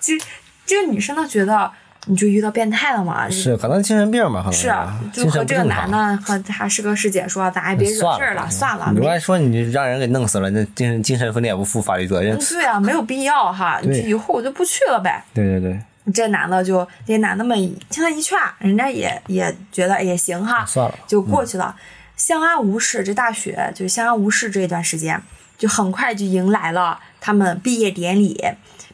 [0.00, 0.26] 其实
[0.64, 1.70] 这个女生呢，觉得
[2.06, 12.38] 你就遇到变态了嘛，是，可能精神病吧，可能是啊，就和这个男的和他师哥师姐说，咱也别惹事儿了，算了，你没还说你让人给弄死了，那精神精神分裂不负法律责任。
[12.38, 15.22] 对啊，没有必要哈，以后我就不去了呗。
[15.34, 15.78] 对对对，
[16.12, 17.56] 这男的就这男的们
[17.88, 21.74] 听他一劝，人家也也觉得也行哈，算了就过去了。
[22.16, 25.20] 相安无事，这大学就是相安无事这一段时间，
[25.58, 28.40] 就很快就迎来了他们毕业典礼。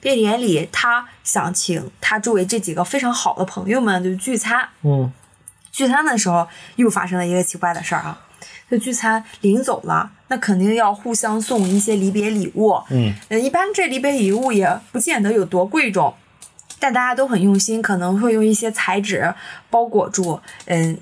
[0.00, 4.66] 毕业典礼，他想请他周围这几个非常好的朋友们就聚餐。
[4.82, 5.12] 嗯，
[5.70, 8.18] 聚餐的时候又发生了一个奇怪的事儿啊，
[8.70, 12.80] 就聚餐临走了，那肯定要互相送一些离别礼物。
[12.88, 16.14] 嗯，呃，一般这离别礼物也不见得有多贵重，
[16.80, 19.32] 但大家都很用心，可能会用一些彩纸
[19.70, 20.40] 包裹住。
[20.64, 20.98] 嗯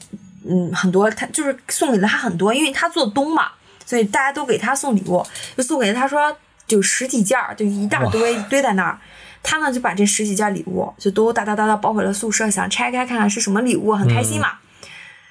[0.47, 3.53] 嗯，很多他就是送给了他很多，因为他做东嘛，
[3.87, 5.25] 所以大家都给他送礼物，
[5.57, 8.99] 就送给他说就十几件儿，就一大堆堆在那儿。
[9.43, 14.59] 他呢就把这十几件礼物就都哒哒哒哒包回了宿舍，想拆开看看是什么礼物，很开心嘛。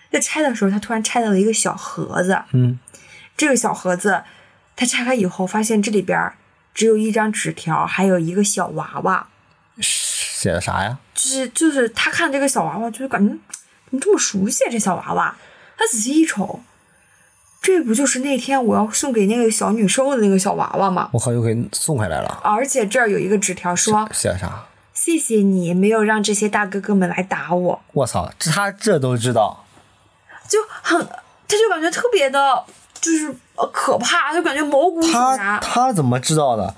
[0.10, 2.42] 在拆的时候，他突然拆到了一个小盒子。
[2.54, 2.80] 嗯，
[3.36, 4.24] 这个小盒子，
[4.76, 6.32] 他拆开以后发现这里边
[6.74, 9.28] 只有一张纸条，还有一个小娃娃。
[10.38, 11.00] 写的啥呀？
[11.16, 13.36] 就是就是他看这个小娃娃，就是感觉
[13.90, 14.68] 怎么这么熟悉啊？
[14.70, 15.36] 这小娃娃，
[15.76, 16.60] 他仔细一瞅，
[17.60, 21.10] 这不就是那天我要送给那个小女生的那个小娃娃吗？
[21.12, 22.40] 我靠，又给送回来了。
[22.44, 27.82] 而且这儿有一个纸条说写的啥？：“谢谢你没有让这些大哥哥们来打我。
[27.94, 29.66] 我操，这他这都知道。”
[30.48, 31.04] 就很，
[31.48, 32.64] 他就感觉特别的，
[33.02, 35.60] 就是呃可怕，就感觉毛骨悚他然。
[35.60, 36.76] 他怎么知道的？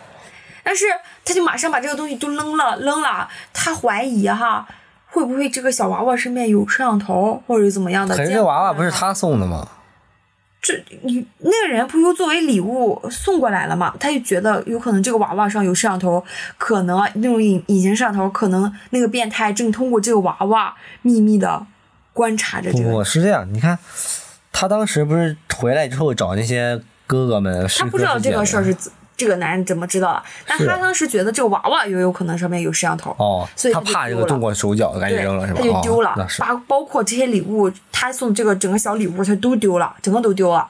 [0.70, 0.86] 但是
[1.26, 3.28] 他就马上把这个东西都扔了，扔了。
[3.52, 4.68] 他怀疑哈，
[5.08, 8.16] 会不会这个小娃娃身边有摄像头，或者怎么样的？
[8.16, 9.68] 可是这娃娃不是他送的吗？
[10.62, 13.96] 这你那个人不又作为礼物送过来了吗？
[14.00, 16.24] 他就觉得有可能这个娃娃上有摄像头，
[16.60, 21.66] 可能那种隐隐形摄像头，可能那个变态正通过这个娃娃秘密的
[22.14, 22.92] 观察着这个。
[22.92, 23.80] 我是这样，你看，
[24.52, 33.14] 他当时不是回来之后找那些哥哥们，他不知道这个事儿是怎这个男人怎么知道了，但他当时觉得这个娃娃也有可能上面有摄像头。
[33.20, 35.60] 哦，所以他怕这个动过手脚，赶紧对，扔了是吧？
[35.62, 40.70] 他就丢了哦、那，是包包括这些礼物，他送这个整个小礼物，他都丢了，整个都丢了。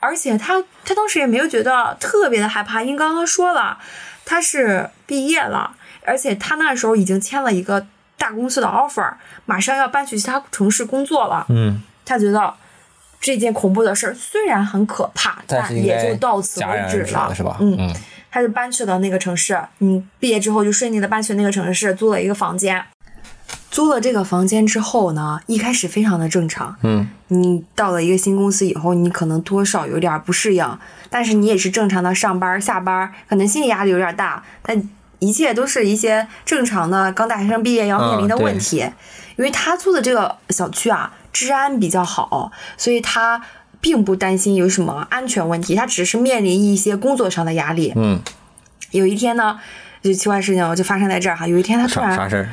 [0.00, 3.76] 而且他他当时也没有觉得特别的害怕，因为刚刚说了，
[4.24, 5.72] 他是毕业了，
[6.06, 9.12] 而且他那时候已经签了一个大公司的 offer，
[9.44, 11.44] 马上要搬去其他城市工作了。
[11.48, 12.54] 嗯，他觉得
[13.20, 17.56] 这件恐怖的事儿虽然很可怕，但也就到此为止止了是吧？
[17.60, 17.94] 嗯，嗯，
[18.30, 19.60] 他就搬去了那个城市。
[19.80, 22.84] 嗯，毕业之后就顺利的搬去那个城市，租了一个房间。
[23.70, 26.76] 租了这个房间之后呢，一开始非常的正常。
[26.82, 30.78] 嗯，你到了一个新公司以后，你可能多少有点不适应，
[31.10, 34.88] 但是你也是正常的上班下班，可能心理压力有点大，但
[35.18, 38.86] 一切都是一些正常的刚大学生毕业要面临的问题。
[39.38, 43.40] 因为他租的这个小区啊，治安比较好，所以他
[43.80, 47.92] 并不担心有什么安全问题，他只是面临一些工作上的压力。
[47.94, 48.20] 嗯，
[48.90, 49.60] 有一天呢，
[50.02, 51.46] 就奇怪事情就发生在这儿哈。
[51.46, 52.48] 有一天他突然啥啥事儿？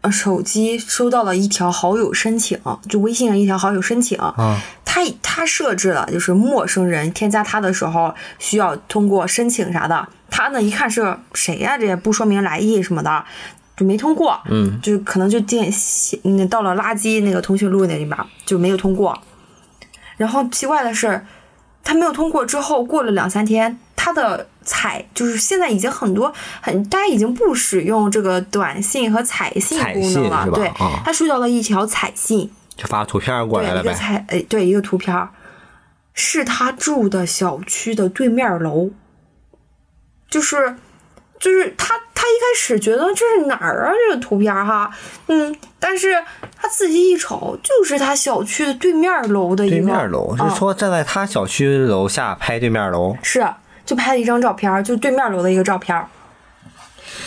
[0.00, 2.58] 呃手机收到了一条好友申请，
[2.88, 4.18] 就微信上一条好友申请。
[4.38, 10.08] 嗯，他他设置了，就是陌生人添加他的时候需要通过申请啥的。
[10.30, 13.24] 他呢一看是谁呀、这也不说明来意什么的，
[13.76, 14.40] 就没通过。
[14.48, 15.72] 嗯，就可能就进
[16.24, 19.18] 嗯到了垃圾那个通讯录那里边就没有通过。
[20.16, 21.24] 然后奇怪的是，
[21.82, 33.98] 他没有通过之后，过了两三天，他的彩，就是现在已经很多很大家已经不使用这个短信和彩信功能了，对啊，他收到了一条彩信，就发图片过来对，一个了呗。
[33.98, 35.30] 彩哎，对，一个图片儿，
[36.12, 38.90] 是他住的小区的对面楼，
[40.28, 40.76] 就是
[41.40, 43.92] 就是他他一开始觉得这是哪儿啊？
[43.92, 44.88] 这个图片哈，
[45.26, 46.14] 嗯，但是
[46.56, 53.44] 他仔细一瞅，就是他小区的对面楼的一个对面楼，是说站在他小区楼下拍对面楼，是，
[53.84, 56.00] 就拍了一张照片，就对面楼的一个照片。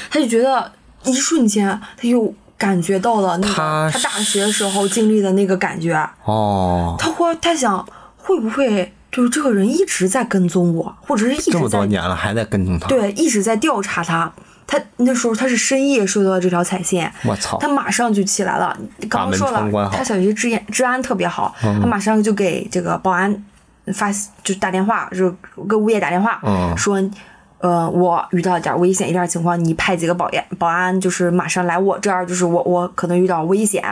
[0.10, 0.72] 他就觉得
[1.04, 5.94] 一瞬间，他又感觉到了那个他他大学时候经历的那个感觉。
[6.24, 7.86] 哦，他会，他想
[8.16, 14.32] 会不会就是这个人一直在跟踪我，或者是一这么多年了还在跟踪他，对一直在调查他。
[14.68, 18.76] 他那时候他是深夜收到的这条彩信，我操他马上就起来了。
[19.10, 23.46] 刚刚说了他小区治安治安特别好，他马上就给这个保安
[23.94, 24.12] 发
[24.44, 25.30] 就打电话，就
[25.68, 27.00] 跟物业打电话，嗯说，
[27.66, 33.84] 呃，我遇到点危险一点情况，你派几个保安保安，就是马上来我这儿，就是我我可能遇到危险。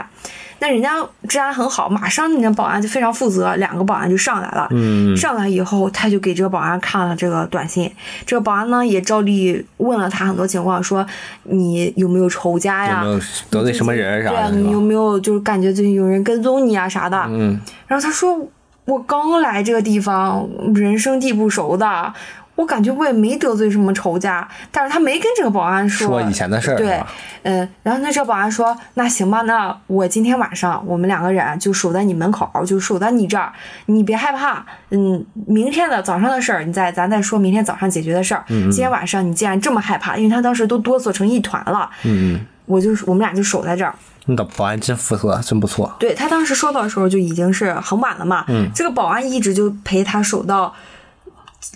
[0.60, 0.90] 那人家
[1.26, 4.68] 治安很好，马上人家保安就非常负责，两个保安就上来了。
[4.70, 7.90] 嗯，上来以后，他就给这个保安看了这个短信。
[8.24, 11.04] 这个保安呢，也照例问了他很多情况，说
[11.42, 13.02] 你有没有仇家呀？
[13.02, 13.20] 有没有
[13.50, 14.80] 得罪什么人啥对啊，的，是你有？
[14.80, 17.20] 没有就是感觉最近有人跟踪你啊啥的？
[17.28, 17.58] 嗯，
[17.88, 18.38] 然后他说
[18.84, 22.12] 我刚来这个地方，人生地不熟的，
[22.56, 27.02] 我感觉我也没得罪什么仇家，但是他没跟这个保安说说以前的事儿，对，
[27.42, 33.52] 嗯，然后那这保安说，那行吧，那我今天晚上我们两个人就守在你门口，就守在你这儿，
[33.86, 38.44] 你别害怕，嗯，明天的早上的事儿，你再咱再说明天早上解决的事儿。
[38.48, 43.94] 嗯今天晚上你既然这么害怕，因为他当时都哆嗦成一团了，嗯嗯，我就我们俩就守在这儿。
[44.26, 50.74] 那保安真负责，真不错，对他当时说到的时候就已经是很晚了嘛，嗯这个保安一直就陪他守到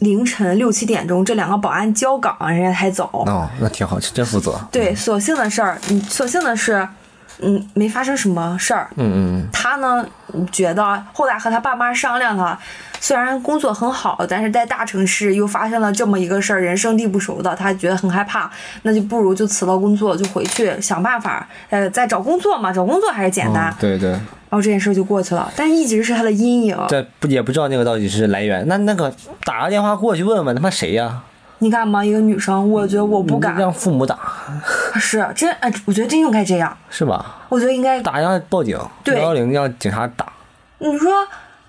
[0.01, 3.09] 凌晨六七点钟，这两个保安交岗，人家才走。
[3.13, 6.89] 哦，那挺好，真负责，对，所幸的事儿，嗯，所幸的是，
[7.41, 8.89] 嗯，没发生什么事儿。
[8.97, 10.07] 嗯嗯他呢，
[10.51, 12.59] 觉得后来和他爸妈商量了，
[13.01, 18.51] 虽然工作很好，但是在大城市又发生了这么一个事儿，人生地不熟的，他觉得很害怕，
[18.83, 23.71] 那就不如就辞了工作，就回去想办法，呃，再找工作嘛，找工作还是简单。
[23.71, 26.77] 嗯，对对，然后这件事就过去了，但一直是他的阴影。
[26.89, 29.15] 这不也不知道那个到底是来源，那那个
[29.45, 31.23] 打个电话过去问问他妈谁呀？
[31.61, 32.05] 你敢吗？
[32.05, 33.57] 一个女生，我觉得我不敢。
[33.57, 34.19] 让父母打
[34.95, 36.77] 是真哎，我觉得真应该这样。
[36.89, 37.37] 是吧？
[37.49, 40.27] 我觉得应该，打让报警，对幺幺零让警察打，
[40.79, 41.13] 你说，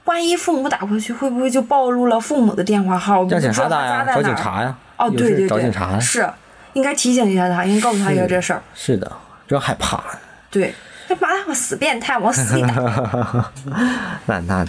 [0.05, 3.25] 万一父母打过去，会不会就暴露了父母的电话号？
[3.25, 6.29] 让警察打呀，找警察呀，哦，对对对，找警察呀，是
[6.73, 8.61] 应该提醒一下他，应该告诉他一个这事儿。
[8.75, 9.11] 是的，
[9.47, 10.03] 不要害怕，
[10.51, 10.73] 对，
[11.07, 12.75] 他妈的，我死变态，往死你打！
[14.27, 14.65] 那那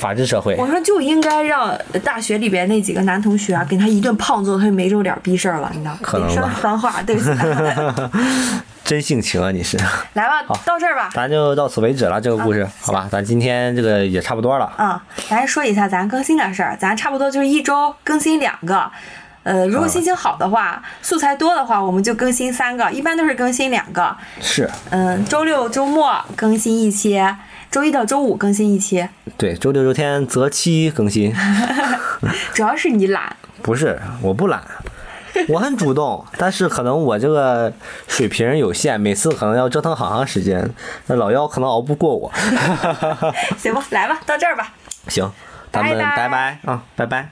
[0.00, 5.98] 法治社会我说就应该让大学里边那几个男同学啊，给他一顿胖揍，他就没这点逼事儿了，你知道吗？
[6.02, 7.30] 可能吧脏话，对不起。
[8.82, 9.76] 真性情啊，你是。
[10.14, 11.10] 来吧，到这儿吧。
[11.12, 13.06] 咱就到此为止了，这个故事，好吧？
[13.08, 14.72] 咱今天这个也差不多了。
[14.78, 14.98] 嗯，
[15.30, 18.90] 来说一下咱更新的事儿，咱差不多就是一周更新两个。
[19.42, 24.14] 呃，如果心情好的话，素材多的话，我们就更新三个，一般都是更新两个。
[24.40, 27.18] 是嗯，周六周末更新一期，
[27.70, 29.08] 周一到周五更新一期。
[29.38, 31.32] 对，周六周天择期更新
[32.52, 34.60] 主要是你懒，不是我不懒，
[35.48, 37.72] 我很主动，但是可能我这个
[38.08, 40.68] 水平有限，每次可能要折腾好长时间，
[41.06, 42.32] 那老妖可能熬不过我。
[43.56, 44.72] 行吧，来吧，到这儿吧。
[45.06, 45.30] 行，
[45.72, 47.30] 咱们拜拜拜拜啊，拜拜。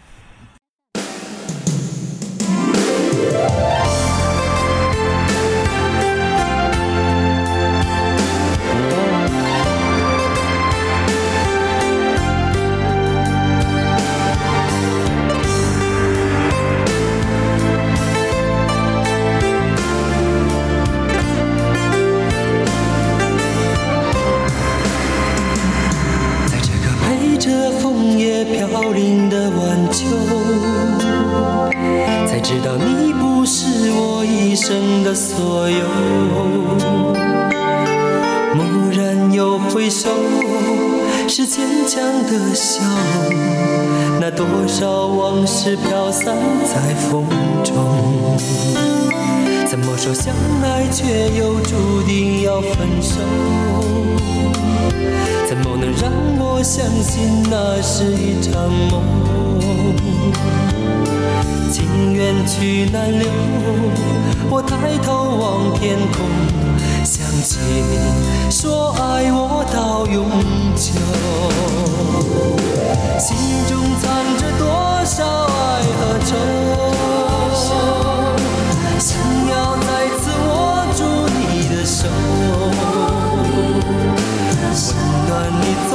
[28.89, 30.07] 叶飘零的晚秋，
[32.27, 35.79] 才知道你不是我一生的所有。
[38.55, 40.11] 蓦然又回首，
[41.29, 42.83] 是坚强的笑
[43.31, 46.35] 容，那多少往事飘散
[46.65, 47.27] 在风
[47.63, 47.75] 中。
[49.71, 53.21] 怎么说相爱，却又注定要分手？
[55.47, 59.03] 怎么能让我相信那是一场梦？
[61.71, 63.29] 情缘去难留，
[64.49, 66.25] 我抬头望天空，
[67.05, 70.31] 想起你说爱我到永
[70.77, 70.99] 久，
[73.19, 73.37] 心
[73.69, 74.09] 中藏
[74.39, 78.18] 着多少爱和愁？
[78.99, 82.09] 想要再次握住你的手，
[84.51, 84.61] 温
[85.29, 85.31] 暖
[85.61, 85.93] 你走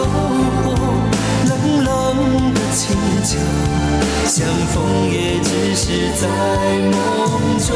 [0.64, 0.66] 过
[1.50, 1.52] 冷
[1.84, 1.88] 冷
[2.54, 2.82] 的清
[3.24, 3.32] 秋，
[4.26, 4.74] 相逢
[5.12, 5.84] 也只是
[6.14, 6.24] 在
[6.92, 6.94] 梦
[7.60, 7.70] 中。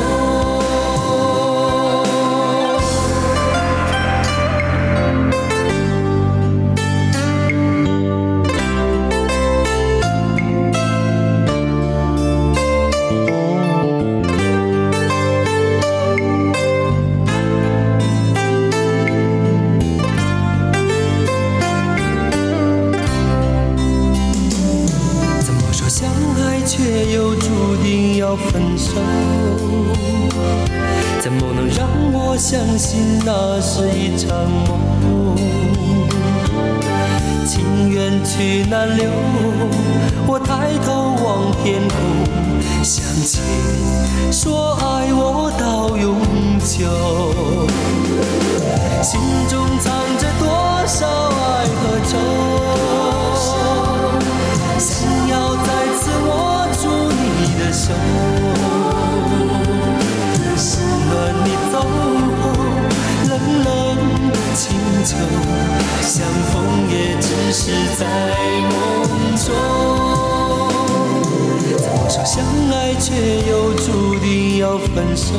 [75.27, 75.33] 愁？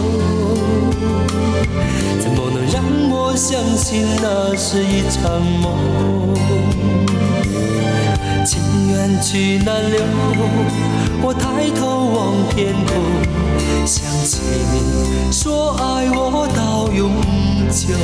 [2.21, 5.65] 怎么能让我相信那是一场梦？
[8.45, 8.61] 情
[8.91, 10.01] 缘去难留，
[11.23, 11.81] 我抬头
[12.15, 12.17] 望
[12.55, 12.91] 天空，
[13.87, 14.41] 想起
[14.73, 17.11] 你说爱我到永
[17.71, 17.95] 久。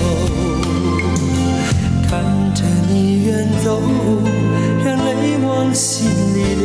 [2.08, 2.22] 看
[2.54, 3.80] 着你远走，
[4.84, 6.64] 让泪往心里流，